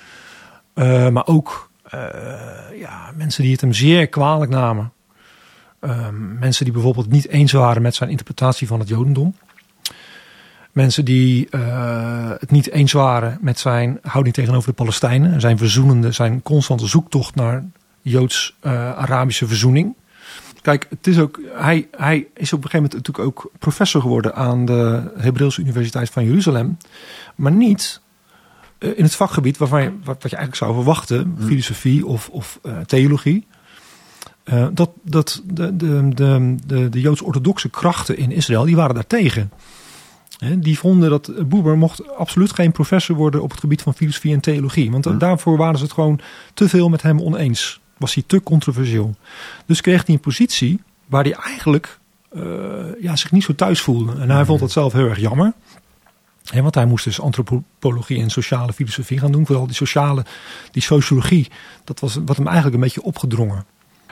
[1.11, 4.91] maar ook uh, ja, mensen die het hem zeer kwalijk namen.
[5.81, 6.07] Uh,
[6.39, 9.35] mensen die bijvoorbeeld niet eens waren met zijn interpretatie van het Jodendom.
[10.71, 11.47] Mensen die
[12.39, 15.41] het niet eens waren met zijn houding tegenover de Palestijnen.
[15.41, 17.63] Zijn verzoenende, zijn constante zoektocht naar
[18.01, 19.95] Joods-Arabische verzoening.
[20.67, 24.35] Kijk, het is ook, hij, hij is op een gegeven moment natuurlijk ook professor geworden
[24.35, 26.77] aan de Hebreeuwse Universiteit van Jeruzalem.
[27.35, 28.01] Maar niet
[28.77, 31.47] eh, in het vakgebied waarvan je, wat, wat je eigenlijk zou verwachten, hmm.
[31.47, 33.47] filosofie of, of uh, theologie.
[34.45, 39.51] Uh, dat dat de, de, de, de, de Joods-orthodoxe krachten in Israël, die waren daartegen.
[40.37, 44.33] He, die vonden dat Boeber mocht absoluut geen professor worden op het gebied van filosofie
[44.33, 44.91] en theologie.
[44.91, 45.17] Want hmm.
[45.17, 46.19] daarvoor waren ze het gewoon
[46.53, 47.81] te veel met hem oneens.
[47.97, 49.15] Was hij te controversieel.
[49.65, 51.99] Dus kreeg hij een positie waar hij eigenlijk
[52.33, 52.43] uh,
[53.01, 54.11] ja, zich niet zo thuis voelde.
[54.21, 55.53] En hij vond dat zelf heel erg jammer.
[56.43, 59.45] Hè, want hij moest dus antropologie en sociale filosofie gaan doen.
[59.45, 60.25] Vooral die sociale,
[60.71, 61.47] die sociologie,
[61.83, 63.65] dat was wat hem eigenlijk een beetje opgedrongen.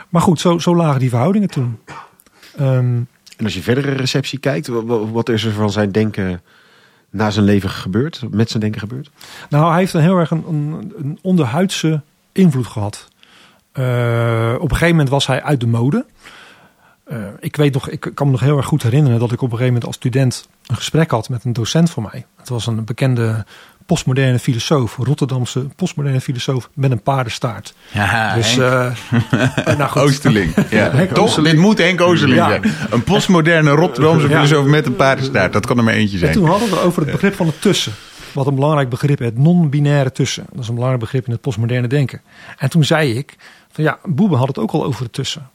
[0.09, 1.79] Maar goed, zo, zo lagen die verhoudingen toen.
[2.57, 3.01] Ehm,
[3.37, 6.41] En als je verdere receptie kijkt, wa- wa- wat is er van zijn denken
[7.09, 8.21] na zijn leven gebeurd?
[8.31, 9.09] Met zijn denken gebeurd?
[9.49, 13.07] nou, hij heeft een heel erg een, een, een onderhuidse invloed gehad.
[13.75, 16.05] Eh, op een gegeven moment was hij uit de mode.
[17.05, 19.51] Eh, ik weet nog, ik kan me nog heel erg goed herinneren dat ik op
[19.51, 22.25] een gegeven moment als student een gesprek had met een docent van mij.
[22.37, 23.45] Het was een bekende
[23.85, 27.73] postmoderne filosoof, Rotterdamse postmoderne filosoof met een paardenstaart.
[27.91, 28.91] Ja, dus, eh,
[29.77, 30.01] nou goed.
[30.01, 30.53] Oosterling.
[30.69, 30.89] Ja.
[31.05, 31.17] Toch?
[31.17, 31.55] Oosterling.
[31.55, 32.47] Dit moet Henk Oosterling Ja.
[32.47, 32.61] zijn.
[32.89, 35.53] Een postmoderne Rotterdamse filosoof met een paardenstaart.
[35.53, 36.33] Dat kan er maar eentje En zijn.
[36.33, 37.91] toen hadden we het over het begrip van het tussen.
[38.35, 40.45] Wat een belangrijk begrip het non-binaire tussen.
[40.49, 42.21] Dat is een belangrijk begrip in het postmoderne denken.
[42.57, 43.35] En toen zei ik,
[43.71, 45.49] van ja, Boeber had het ook al over het tussen.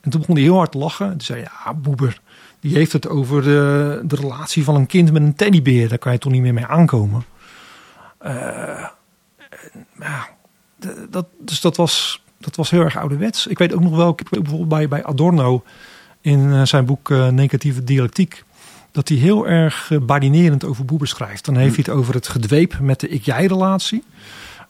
[0.00, 1.06] En toen begon hij heel hard te lachen.
[1.06, 2.20] En toen zei ja, Boeber,
[2.60, 5.88] die heeft het over de, de relatie van een kind met een teddybeer.
[5.88, 7.24] Daar kan je toch niet meer mee aankomen.
[8.18, 8.86] Eh,
[10.00, 10.28] ja,
[11.10, 13.46] dat, dus dat was, dat was heel erg ouderwets.
[13.46, 15.62] Ik weet ook nog wel, bijvoorbeeld bij, bij Adorno
[16.20, 18.44] in eh, zijn boek eh, Negatieve Dialectiek
[18.92, 21.44] dat hij heel erg eh, badinerend over Boeber schrijft.
[21.44, 24.02] Dan heeft hij het over het gedweep met de ik-jij-relatie.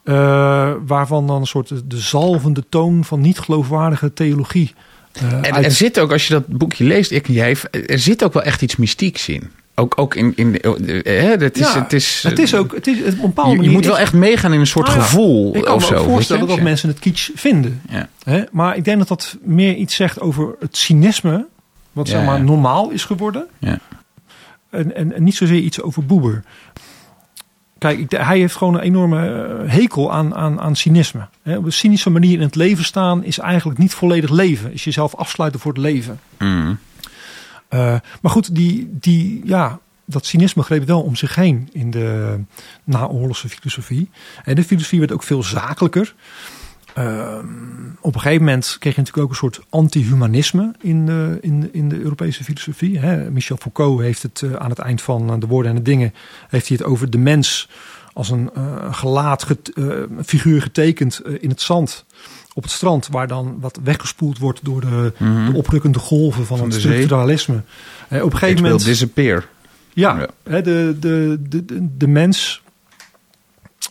[0.05, 4.75] eh, waarvan dan een soort de, de zalvende toon van niet geloofwaardige theologie.
[5.12, 7.57] eh, En uit- er zit ook, als je dat boekje leest, ik jij,
[7.87, 9.51] er zit ook wel echt iets mystieks in.
[9.75, 10.59] Ook, ook in, in
[11.03, 13.70] hè, het is, Ja, het is, het is ook, het is op een bepaalde je,
[13.70, 16.05] moet wel echt meegaan in een soort ja, gevoel Ik kan of me zo.
[16.05, 17.81] voorstellen dat mensen het kitsch vinden.
[17.91, 18.09] Ja.
[18.25, 18.43] Hè?
[18.53, 21.47] Maar ik denk dat dat meer iets zegt over het cynisme.
[21.93, 22.43] Wat Ja, zeg maar ja.
[22.45, 23.47] normaal is geworden.
[24.73, 26.43] En, en, en niet zozeer iets over Boeber.
[27.79, 31.29] Kijk, hij heeft gewoon een enorme eh, hekel aan, aan, aan cynisme.
[31.45, 34.73] Op een cynische manier in het leven staan is eigenlijk niet volledig leven.
[34.73, 36.20] Is jezelf afsluiten voor het leven.
[36.39, 36.79] Mm.
[37.68, 42.39] Eh, maar goed, die, die, ja, dat cynisme greep wel om zich heen in de
[42.85, 44.11] naoorlogse filosofie.
[44.45, 46.14] En de filosofie werd ook veel zakelijker.
[46.95, 47.47] Ehm,
[48.01, 51.68] op een gegeven moment kreeg je natuurlijk ook een soort anti-humanisme in de, in, de-
[51.72, 52.99] in de Europese filosofie.
[52.99, 53.30] Hè.
[53.30, 56.14] Michel Foucault heeft het eh, aan het eind van eh, De Woorden en de Dingen...
[56.49, 57.68] heeft hij het over de mens
[58.12, 59.72] als een eh, gelaat, get-
[60.24, 62.05] figuur getekend in het zand
[62.55, 63.09] op het strand...
[63.11, 67.62] waar dan wat weggespoeld wordt door de, de oprukkende golven van, Van het structuralisme.
[68.11, 68.84] Op een gegeven moment...
[68.84, 69.49] disappear.
[69.93, 70.28] Ja, Ja.
[70.53, 72.62] hè, de, de, de, de, de mens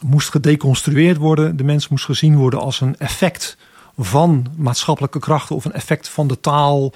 [0.06, 1.58] moest gedeconstrueerd worden.
[1.58, 3.58] De mens moest gezien worden als een effect
[3.98, 6.94] van maatschappelijke krachten of een effect van de taal.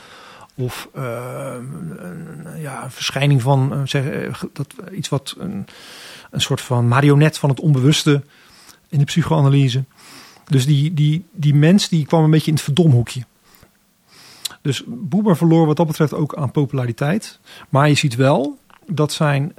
[0.57, 1.55] Of eh,
[1.99, 5.65] een, ja, verschijning van eh, zeg, eh, dat, iets wat een,
[6.31, 8.23] een soort van marionet van het onbewuste
[8.89, 9.83] in de psychoanalyse.
[10.45, 13.25] Dus die, die, die mens die kwam een beetje in het verdomhoekje.
[14.61, 17.39] Dus Boeber verloor wat dat betreft ook aan populariteit.
[17.69, 19.53] Maar je ziet wel dat zijn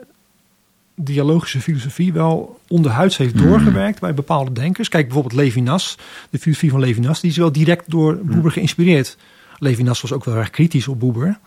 [0.97, 4.89] dialogische filosofie wel onderhuids heeft doorgewerkt bij bepaalde denkers.
[4.89, 5.99] Kijk bijvoorbeeld Levinas,
[6.31, 9.17] de filosofie van Levinas, die is wel direct door Boeber geïnspireerd.
[9.59, 11.39] Levinas was ook wel erg kritisch op Boeber.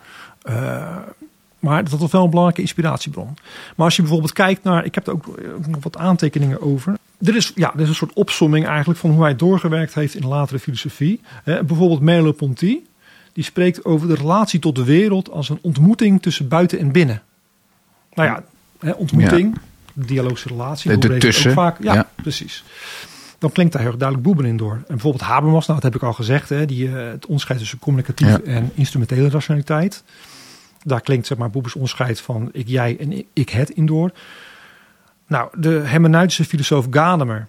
[0.42, 0.98] Eh,
[1.60, 3.34] maar dat was wel een belangrijke inspiratiebron.
[3.76, 6.98] Maar als je bijvoorbeeld kijkt naar, ik heb er ook eh, nog wat aantekeningen over.
[7.22, 10.22] Er is, ja, er is een soort opsomming eigenlijk van hoe hij doorgewerkt heeft in
[10.22, 11.22] de latere filosofie.
[11.44, 12.80] Eh, bijvoorbeeld Merleau-Ponty,
[13.34, 17.22] die spreekt over de relatie tot de wereld als een ontmoeting tussen buiten en binnen.
[18.14, 18.44] Nou ja,
[18.80, 19.58] hè, ontmoeting,
[19.94, 20.90] dialogische relatie.
[20.92, 22.10] De- de Boeber heeft het tussen, Ook vaak, ja, ja.
[22.16, 22.64] precies.
[23.38, 24.74] Dan klinkt daar heel erg duidelijk Boeber in door.
[24.74, 27.80] En bijvoorbeeld Habermas, nou, dat heb ik al gezegd, hè, die, eh, het onderscheid tussen
[27.80, 28.52] communicatieve Ja.
[28.52, 30.04] en instrumentele rationaliteit.
[30.84, 34.12] Daar klinkt zeg maar Boebers onderscheid van ik, jij en ik, ik het in door.
[35.28, 37.48] Nou, de hermeneutische filosoof Gadamer,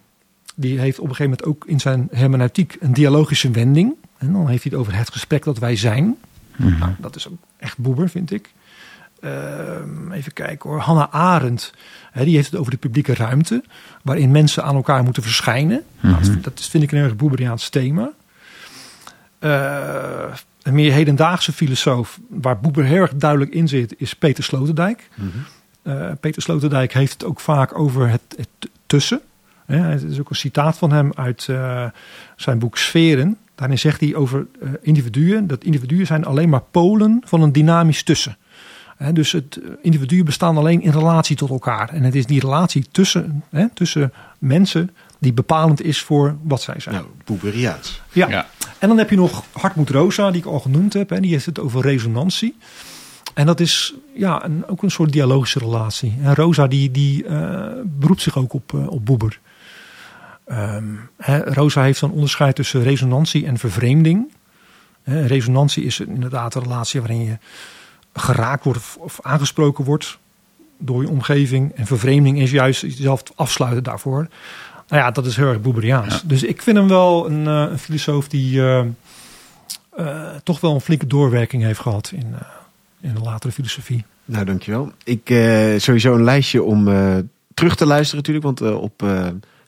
[0.54, 3.94] die heeft op een gegeven moment ook in zijn hermeneutiek een dialogische wending.
[4.18, 6.16] En dan heeft hij het over het gesprek dat wij zijn.
[6.56, 8.50] Nou, dat is ook echt Boeber, vind ik.
[9.20, 10.78] Ehm, even kijken hoor.
[10.78, 11.74] Hannah Arendt,
[12.10, 13.62] hè, die heeft het over de publieke ruimte.
[14.02, 15.82] Waarin mensen aan elkaar moeten verschijnen.
[16.00, 18.12] nou, dat, dat vind ik een erg Boeberiaans thema.
[19.38, 25.08] Eh, een meer hedendaagse filosoof, waar Boeber heel erg duidelijk in zit, is Peter Sloterdijk.
[25.82, 29.20] Eh, Peter Sloterdijk heeft het ook vaak over het, het tussen.
[29.66, 31.86] Hè, het is ook een citaat van hem uit eh,
[32.36, 33.36] zijn boek Sferen.
[33.54, 34.46] Daarin zegt hij over
[34.80, 38.36] individuen, dat individuen zijn alleen maar polen van een dynamisch tussen.
[39.00, 41.88] Hè, dus het individuen bestaan alleen in relatie tot elkaar.
[41.88, 46.80] En het is die relatie tussen, hè, tussen mensen die bepalend is voor wat zij
[46.80, 46.94] zijn.
[46.94, 47.06] Nou.
[48.12, 48.28] Ja.
[48.28, 48.46] Ja.
[48.78, 51.10] En dan heb je nog Hartmut Rosa, die ik al genoemd heb.
[51.10, 51.20] Hè.
[51.20, 52.56] Die heeft het over resonantie.
[53.34, 56.18] En dat is ja, een, ook een soort dialogische relatie.
[56.22, 59.40] En Rosa die, die eh, beroept zich ook op, eh, op Boeber.
[60.44, 60.84] Ehm,
[61.16, 64.32] hè, Rosa heeft dan onderscheid tussen resonantie en vervreemding.
[65.02, 67.38] Hè, resonantie is inderdaad een relatie waarin je
[68.14, 70.18] geraakt wordt of, of aangesproken wordt.
[70.78, 71.72] door je omgeving.
[71.74, 74.28] En vervreemding is juist jezelf afsluiten daarvoor.
[74.88, 76.22] Nou ja, dat is heel erg Boeberiaans.
[76.22, 78.84] Dus ik vind hem wel een, uh, een filosoof die uh,
[79.98, 82.34] uh, toch wel een flinke doorwerking heeft gehad in,
[83.00, 84.04] in de latere filosofie.
[84.24, 84.92] Nou, dankjewel.
[85.04, 85.26] Ik
[85.76, 86.84] sowieso een lijstje om
[87.54, 88.44] terug te luisteren natuurlijk.
[88.44, 89.02] Want op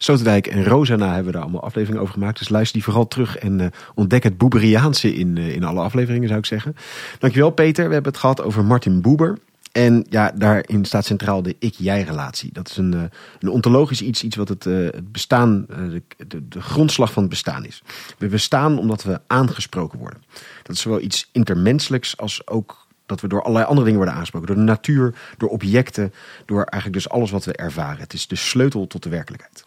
[0.03, 2.39] Sloterdijk en Rosana hebben daar allemaal afleveringen over gemaakt.
[2.39, 6.47] Dus luister die vooral terug en ontdek het Boeberiaanse in, in alle afleveringen zou ik
[6.47, 6.77] zeggen.
[7.19, 7.87] Dankjewel Peter.
[7.87, 9.39] We hebben het gehad over Martin Boeber.
[9.73, 12.53] En ja, daarin staat centraal de ik-jij-relatie.
[12.53, 17.13] Dat is een, een ontologisch iets, iets wat het, het bestaan, de, de, de, grondslag
[17.13, 17.83] van het bestaan is.
[18.19, 20.23] We bestaan omdat we aangesproken worden.
[20.63, 24.47] Dat is zowel iets intermenselijks als ook dat we door allerlei andere dingen worden aangesproken.
[24.49, 26.13] Door de natuur, door objecten,
[26.47, 28.01] door eigenlijk dus alles wat we ervaren.
[28.01, 29.63] Het is de sleutel tot de werkelijkheid.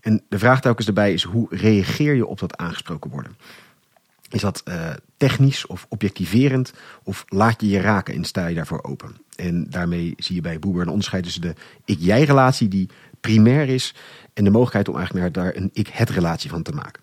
[0.00, 3.36] En de vraag telkens daarbij is, hoe reageer je op dat aangesproken worden?
[4.30, 6.72] Is dat uh, technisch of objectiverend?
[7.02, 9.16] Of laat je je raken en sta je daarvoor open?
[9.36, 12.88] En daarmee zie je bij Boeber een onderscheid tussen de ik-jij-relatie die
[13.20, 13.94] primair is...
[14.32, 17.02] en de mogelijkheid om eigenlijk daar een ik-het-relatie van te maken.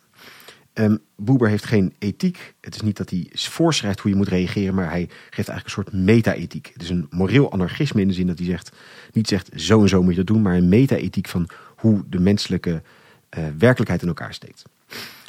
[0.74, 2.54] Um, Boeber heeft geen ethiek.
[2.62, 4.76] Het is niet dat hij voorschrijft hoe je moet reageren...
[4.76, 6.70] maar hij geeft eigenlijk een soort meta-ethiek.
[6.74, 8.72] Het is een moreel anarchisme in de zin dat hij zegt...
[9.12, 10.41] niet zegt zo en zo moet je dat doen...
[10.41, 12.82] maar een meta-ethiek van hoe de menselijke
[13.38, 14.64] uh, werkelijkheid in elkaar steekt.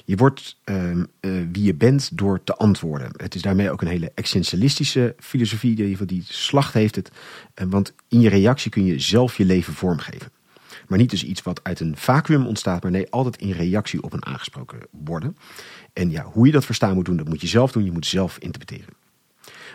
[0.05, 1.05] Je wordt uh, uh,
[1.53, 3.11] wie je bent door te antwoorden.
[3.17, 5.75] Het is daarmee ook een hele existentialistische filosofie.
[5.75, 7.11] Die, die slacht heeft het.
[7.55, 10.31] Uh, want in je reactie kun je zelf je leven vormgeven.
[10.87, 12.83] Maar niet dus iets wat uit een vacuüm ontstaat.
[12.83, 15.37] Maar nee, altijd in reactie op een aangesproken worden.
[15.93, 17.85] En ja, hoe je dat verstaan moet doen, dat moet je zelf doen.
[17.85, 18.95] Je moet zelf interpreteren.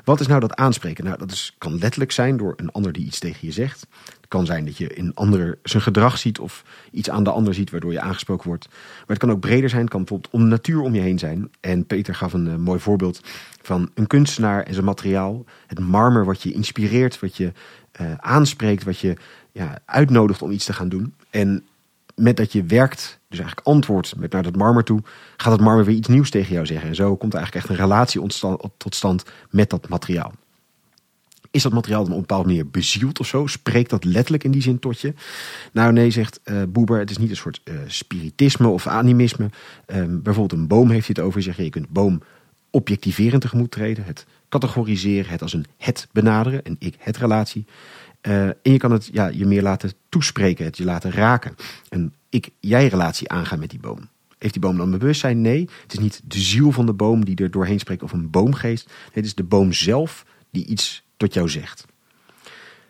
[0.04, 1.04] Wat is nou dat aanspreken?
[1.04, 3.88] Nou, dat is, kan letterlijk zijn door een ander die iets tegen je zegt.
[4.16, 7.54] Het kan zijn dat je in ander zijn gedrag ziet of iets aan de ander
[7.54, 8.68] ziet waardoor je aangesproken wordt.
[8.70, 9.82] Maar het kan ook breder zijn.
[9.82, 11.52] Het kan bijvoorbeeld om natuur om je heen zijn.
[11.60, 13.22] En Peter gaf een uh, mooi voorbeeld
[13.62, 15.46] van een kunstenaar en zijn materiaal.
[15.68, 17.52] Het marmer wat je inspireert, wat je
[18.02, 19.18] uh, aanspreekt, wat je
[19.52, 21.16] ja, uitnodigt om iets te gaan doen.
[21.30, 21.66] En
[22.16, 25.02] met dat je werkt, dus eigenlijk antwoordt met naar dat marmer toe,
[25.38, 26.90] gaat het marmer weer iets nieuws tegen jou zeggen.
[26.90, 28.22] En zo komt eigenlijk echt een relatie
[28.78, 30.34] tot stand met dat materiaal.
[31.52, 33.48] Is dat materiaal dan op een bepaalde manier bezield of zo?
[33.48, 35.14] Spreekt dat letterlijk in die zin tot je?
[35.72, 39.50] Nou nee, zegt uh, Boeber, het is niet een soort uh, spiritisme of animisme.
[39.86, 41.42] Um, bijvoorbeeld een boom heeft hij het over.
[41.42, 42.22] Zeg je, je kunt boom
[42.70, 44.04] objectiverend tegemoet treden.
[44.04, 47.66] Het categoriseren, het als een het benaderen, een ik-het relatie.
[48.28, 51.56] Uh, en je kan het ja, je meer laten toespreken, het je laten raken.
[51.90, 54.10] Een ik-jij-relatie aangaan met die boom.
[54.38, 55.42] Heeft die boom dan bewustzijn?
[55.42, 55.70] Nee.
[55.82, 58.92] Het is niet de ziel van de boom die er doorheen spreekt of een boomgeest.
[59.12, 61.86] Het is de boom zelf die iets tot jou zegt.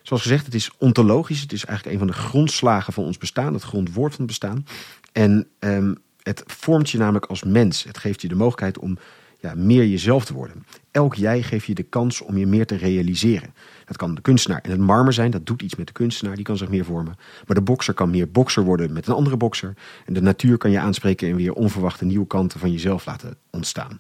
[0.02, 1.42] Zoals gezegd, het is ontologisch.
[1.42, 4.66] Het is eigenlijk een van de grondslagen van ons bestaan, het grondwoord van het bestaan.
[5.12, 7.84] En um, het vormt je namelijk als mens.
[7.84, 8.98] Het geeft je de mogelijkheid om
[9.40, 10.66] ja, meer jezelf te worden.
[10.92, 13.54] Elk jij geeft je de kans om je meer te realiseren.
[13.94, 16.44] Dat kan de kunstenaar en het marmer zijn, dat doet iets met de kunstenaar, die
[16.44, 17.18] kan zich meer vormen.
[17.48, 19.74] Maar de bokser kan meer bokser worden met een andere bokser.
[20.06, 24.00] En de natuur kan je aanspreken en weer onverwachte nieuwe kanten van jezelf laten ontstaan.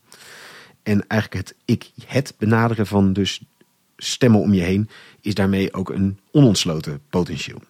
[0.84, 3.41] En eigenlijk het ik-het benaderen van dus
[3.98, 4.89] stemmen om je heen
[5.22, 7.62] is daarmee ook een onontsloten potentieel.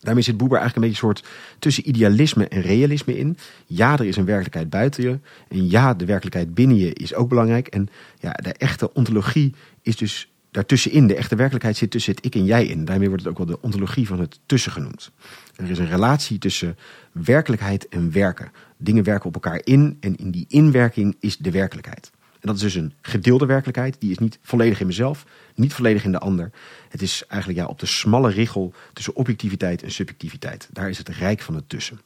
[0.00, 3.36] Daarmee zit Boeber eigenlijk een beetje een soort tussen idealisme en realisme in.
[3.66, 5.18] Ja, er is een werkelijkheid buiten je.
[5.48, 7.66] En ja, de werkelijkheid binnen je is ook belangrijk.
[7.66, 7.88] En
[8.20, 11.06] ja, de echte ontologie is dus daartussenin.
[11.06, 12.84] De echte werkelijkheid zit tussen het ik en jij in.
[12.84, 15.10] Daarmee wordt het ook wel de ontologie van het tussen genoemd.
[15.56, 16.76] Er is een relatie tussen
[17.12, 18.52] werkelijkheid en werken.
[18.76, 22.10] Dingen werken op elkaar in en in die inwerking is de werkelijkheid.
[22.40, 23.96] En dat is dus een gedeelde werkelijkheid.
[23.98, 26.50] Die is niet volledig in mezelf, niet volledig in de ander.
[26.88, 30.68] Het is eigenlijk ja, op de smalle richel tussen objectiviteit en subjectiviteit.
[30.72, 32.00] Daar is het rijk van het tussen.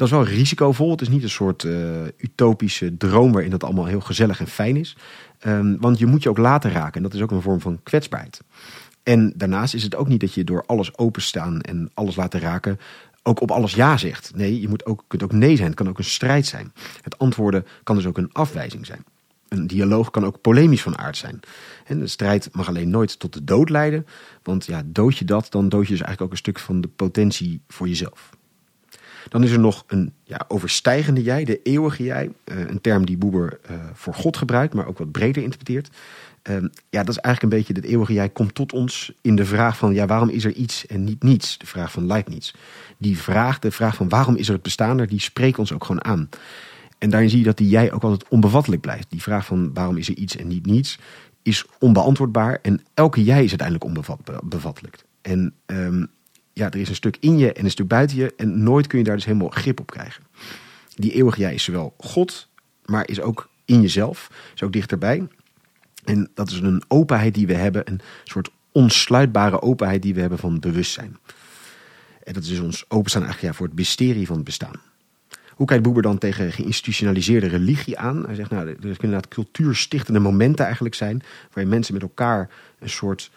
[0.00, 0.90] Dat is wel risicovol.
[0.90, 4.76] Het is niet een soort uh, utopische droom waarin dat allemaal heel gezellig en fijn
[4.76, 4.96] is.
[5.46, 6.94] Um, want je moet je ook laten raken.
[6.94, 8.40] En dat is ook een vorm van kwetsbaarheid.
[9.02, 12.78] En daarnaast is het ook niet dat je door alles openstaan en alles laten raken
[13.22, 14.32] ook op alles ja zegt.
[14.34, 15.68] Nee, je moet ook, kunt ook nee zijn.
[15.68, 16.72] Het kan ook een strijd zijn.
[17.02, 19.04] Het antwoorden kan dus ook een afwijzing zijn.
[19.48, 21.40] Een dialoog kan ook polemisch van aard zijn.
[21.84, 24.06] En de strijd mag alleen nooit tot de dood leiden.
[24.42, 26.88] Want ja, dood je dat, dan dood je dus eigenlijk ook een stuk van de
[26.88, 28.38] potentie voor jezelf.
[29.28, 32.30] Dan is er nog een ja, overstijgende jij, de eeuwige jij.
[32.44, 35.90] Uh, een term die Boeber uh, voor God gebruikt, maar ook wat breder interpreteert.
[36.50, 36.56] Uh,
[36.88, 39.76] ja, dat is eigenlijk een beetje, dat eeuwige jij komt tot ons in de vraag
[39.76, 41.58] van, ja, waarom is er iets en niet niets?
[41.58, 42.52] De vraag van Leibniz.
[42.98, 45.84] Die vraag, de vraag van waarom is er het bestaan er, die spreekt ons ook
[45.84, 46.28] gewoon aan.
[46.98, 49.10] En daarin zie je dat die jij ook altijd onbevattelijk blijft.
[49.10, 50.98] Die vraag van waarom is er iets en niet niets,
[51.42, 52.58] is onbeantwoordbaar.
[52.62, 53.84] En elke jij is uiteindelijk
[54.40, 55.04] onbevattelijk.
[55.22, 56.08] En um,
[56.60, 58.32] ja, er is een stuk in je en een stuk buiten je.
[58.36, 60.22] En nooit kun je daar dus helemaal grip op krijgen.
[60.94, 62.48] Die eeuwige jij is zowel God,
[62.84, 64.30] maar is ook in jezelf.
[64.54, 65.28] Is ook dichterbij.
[66.04, 67.82] En dat is een openheid die we hebben.
[67.84, 71.16] Een soort onsluitbare openheid die we hebben van bewustzijn.
[72.22, 74.80] En dat is dus ons openstaan eigenlijk voor het mysterie van het bestaan.
[75.54, 78.24] Hoe kijkt Boeber dan tegen geïnstitutionaliseerde religie aan?
[78.26, 81.22] Hij zegt, nou, er kunnen inderdaad cultuurstichtende momenten eigenlijk zijn...
[81.52, 83.30] waarin mensen met elkaar een soort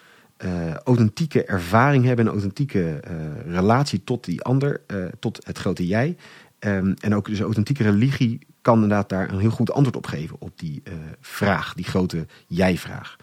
[0.46, 2.26] uh, authentieke ervaring hebben...
[2.26, 6.16] een authentieke uh, relatie tot die ander, uh, tot het grote jij.
[6.60, 10.36] Um, en ook dus authentieke religie kan inderdaad daar een heel goed antwoord op geven...
[10.40, 10.84] op die
[11.22, 13.16] vraag, die grote jij-vraag.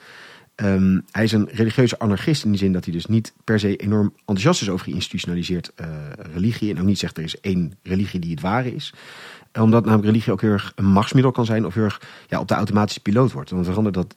[0.57, 3.77] Um, hij is een religieuze anarchist in die zin dat hij dus niet per se
[3.77, 5.73] enorm enthousiast is over geïnstitutionaliseerd
[6.33, 6.71] religie.
[6.71, 8.95] En ook niet zegt er is één religie die het ware is.
[9.53, 12.49] Omdat namelijk religie ook heel erg een machtsmiddel kan zijn of heel erg ja, op
[12.49, 13.51] de automatische piloot wordt.
[13.51, 14.17] Want verandert dat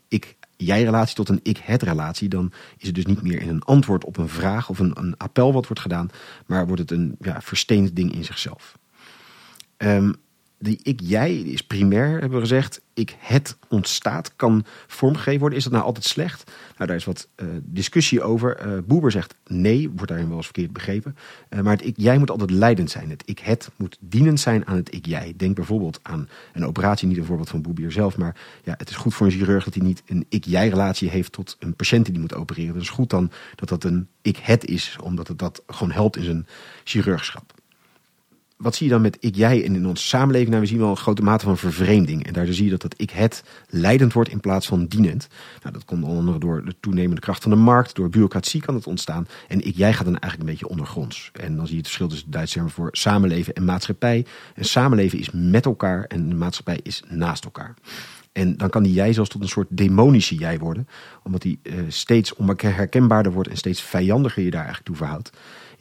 [0.58, 4.30] ik-jij-relatie tot een ik-het-relatie, dan is het dus niet meer in een antwoord op een
[4.30, 6.10] vraag of een, een appel wat wordt gedaan,
[6.45, 8.78] maar wordt het een ja, versteend ding in zichzelf.
[9.78, 10.16] Um,
[10.64, 12.82] die ik-jij is primair, hebben we gezegd.
[12.93, 15.57] Ik het ontstaat, kan vormgegeven worden.
[15.57, 16.51] Is dat nou altijd slecht?
[16.78, 18.68] Nou, daar is wat uh, discussie over.
[18.68, 21.16] Uh, Boeber zegt nee, wordt daarin wel eens verkeerd begrepen.
[21.49, 23.09] Uh, maar het ik-jij moet altijd leidend zijn.
[23.09, 25.34] Het ik-het moet dienend zijn aan het ik-jij.
[25.38, 28.18] Denk bijvoorbeeld aan een operatie, niet een voorbeeld van Boeber zelf.
[28.18, 31.55] Maar ja, het is goed voor een chirurg dat hij niet een ik-jij-relatie heeft tot
[31.59, 32.74] een patiënt die moet opereren.
[32.74, 36.24] Het is goed dan dat dat een ik-het is, omdat het dat gewoon helpt in
[36.24, 36.47] zijn
[36.84, 37.53] chirurgschap
[38.64, 40.49] wat zie je dan met ik-jij en in onze samenleving?
[40.49, 42.26] Nou, we zien wel een grote mate van vervreemding.
[42.26, 45.28] En daar zie je dat dat ik-het leidend wordt in plaats van dienend.
[45.61, 47.95] Nou, dat komt onder andere door de toenemende kracht van de markt.
[47.95, 49.28] Door bureaucratie kan het ontstaan.
[49.47, 51.30] En ik-jij gaat dan eigenlijk een beetje ondergronds.
[51.34, 54.26] En dan zie je het verschil tussen Duitse termen voor samenleven en maatschappij.
[54.55, 57.74] En samenleven is met elkaar en de maatschappij is naast elkaar.
[58.32, 60.88] En dan kan die jij zelfs tot een soort demonische jij worden.
[61.24, 65.32] Omdat die uh, steeds onherkenbaarder wordt en steeds vijandiger je daar eigenlijk toe verhoudt.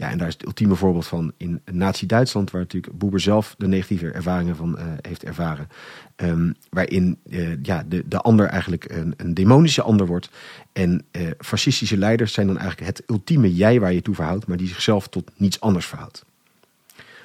[0.03, 3.67] Ja, en daar is het ultieme voorbeeld van in Nazi-Duitsland, waar natuurlijk Boeber zelf de
[3.67, 5.69] negatieve ervaringen van uh, heeft ervaren.
[6.17, 10.31] Um, waarin uh, ja, de, de ander eigenlijk een, een demonische ander wordt.
[10.73, 14.57] En uh, fascistische leiders zijn dan eigenlijk het ultieme jij waar je toe verhoudt, maar
[14.57, 16.25] die zichzelf tot niets anders verhoudt.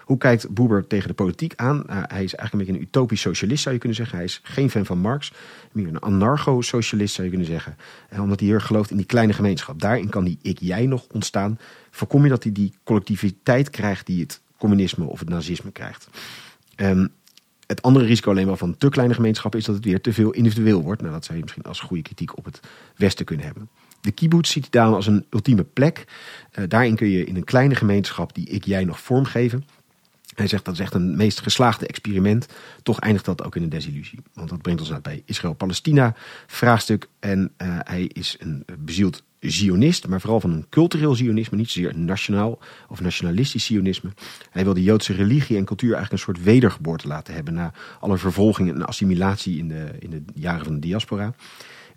[0.08, 1.76] Hoe kijkt Boeber tegen de politiek aan?
[1.78, 4.16] Uh, hij is eigenlijk een beetje een utopisch socialist, zou je kunnen zeggen.
[4.16, 5.32] Hij is geen fan van Marx,
[5.72, 7.78] meer een anarcho-socialist, zou je kunnen zeggen.
[8.14, 9.80] Uh, omdat hij heel gelooft in die kleine gemeenschap.
[9.80, 11.60] Daarin kan die ik-jij nog ontstaan.
[11.92, 16.10] Voorkom je dat hij die collectiviteit krijgt die het communisme of het nazisme krijgt.
[16.76, 17.10] Um,
[17.66, 20.32] het andere risico alleen maar van te kleine gemeenschappen is dat het weer te veel
[20.32, 21.02] individueel wordt.
[21.02, 22.60] Nou, dat zou je misschien als goede kritiek op het
[22.96, 23.70] Westen kunnen hebben.
[24.02, 26.06] De kibbutz ziet hij daarom als een ultieme plek.
[26.60, 29.64] Uh, daarin kun je in een kleine gemeenschap die ik-jij nog vormgeven.
[30.38, 32.48] Hij zegt dat is echt een meest geslaagde experiment.
[32.84, 34.20] Toch eindigt dat ook in een desillusie.
[34.34, 36.16] Want dat brengt ons uit bij Israël-Palestina
[36.48, 37.08] vraagstuk.
[37.20, 41.98] En uh, hij is een bezield Zionist, maar vooral van een cultureel Zionisme, niet zozeer
[41.98, 44.10] nationaal of nationalistisch Zionisme.
[44.50, 48.18] Hij wil de Joodse religie en cultuur eigenlijk een soort wedergeboorte laten hebben na alle
[48.18, 51.34] vervolgingen en assimilatie in de, in de jaren van de diaspora.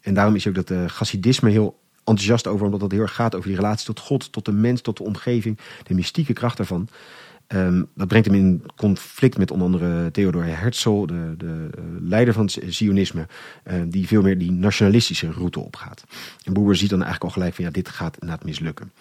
[0.00, 3.34] En daarom is ook dat uh, Chassidisme heel enthousiast over, omdat het heel erg gaat
[3.34, 6.88] over die relatie tot God, tot de mens, tot de omgeving, de mystieke kracht daarvan.
[7.54, 12.34] Um, dat brengt hem in conflict met onder andere Theodor Herzl, de, de uh, leider
[12.34, 13.26] van het Zionisme,
[13.66, 16.04] uh, die veel meer die nationalistische route opgaat.
[16.44, 18.92] En Boer ziet dan eigenlijk al gelijk van ja, dit gaat inderdaad mislukken.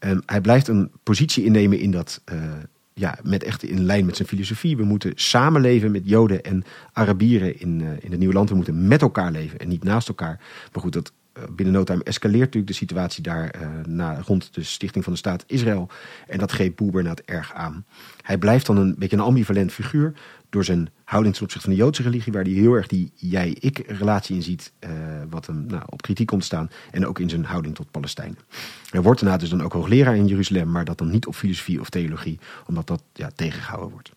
[0.00, 2.42] Um, hij blijft een positie innemen in dat, uh,
[2.94, 4.76] ja, met echt in lijn met zijn filosofie.
[4.76, 8.48] We moeten samenleven met Joden en Arabieren in, in het nieuwe land.
[8.48, 10.40] We moeten met elkaar leven en niet naast elkaar.
[10.72, 14.54] Maar goed, dat eh, binnen no time escaleert natuurlijk de situatie daar uh, na, rond
[14.54, 15.88] de stichting van de staat Israël.
[16.26, 17.84] En dat greep het erg aan.
[18.22, 20.12] Hij blijft dan een beetje een ambivalent figuur
[20.50, 24.36] door zijn houding ten opzichte van de Joodse religie, waar hij heel erg die jij-ik-relatie
[24.36, 24.90] in ziet, uh,
[25.30, 26.70] wat hem nou, op kritiek komt staan.
[26.90, 28.38] En ook in zijn houding tot Palestijnen.
[28.90, 31.80] Hij wordt daarna dus dan ook hoogleraar in Jeruzalem, maar dat dan niet op filosofie
[31.80, 34.10] of theologie, omdat dat ja, tegengehouden wordt.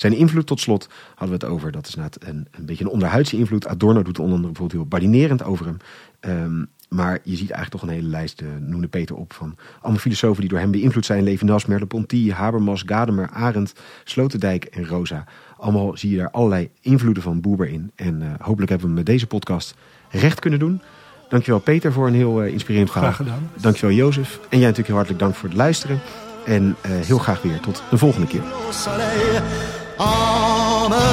[0.00, 1.72] Zijn invloed tot slot hadden we het over.
[1.72, 3.66] Dat is een, een beetje een onderhuidse invloed.
[3.66, 5.76] Adorno doet onder andere bijvoorbeeld heel badinerend over hem.
[6.20, 10.00] Um, maar je ziet eigenlijk toch een hele lijst, uh, noemde Peter op, van allemaal
[10.00, 11.22] filosofen die door hem beïnvloed zijn.
[11.22, 15.24] Levinas, Merleau-Ponty, Habermas, Gadamer, Arendt, Sloterdijk en Rosa.
[15.56, 17.90] Allemaal zie je daar allerlei invloeden van Boeber in.
[17.94, 19.74] En uh, hopelijk hebben we met deze podcast
[20.10, 20.82] recht kunnen doen.
[21.28, 23.12] Dankjewel Peter voor een heel uh, inspirerend verhaal.
[23.12, 23.50] Graag gedaan.
[23.60, 24.40] Dankjewel Jozef.
[24.48, 26.00] En jij natuurlijk heel hartelijk dank voor het luisteren.
[26.46, 28.42] En heel graag weer tot de volgende keer.
[30.00, 31.06] Emmenez-moi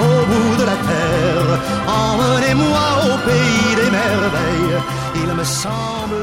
[0.00, 1.50] au bout de la terre,
[1.86, 4.78] emmenez-moi au pays des merveilles.
[5.14, 6.15] Il me semble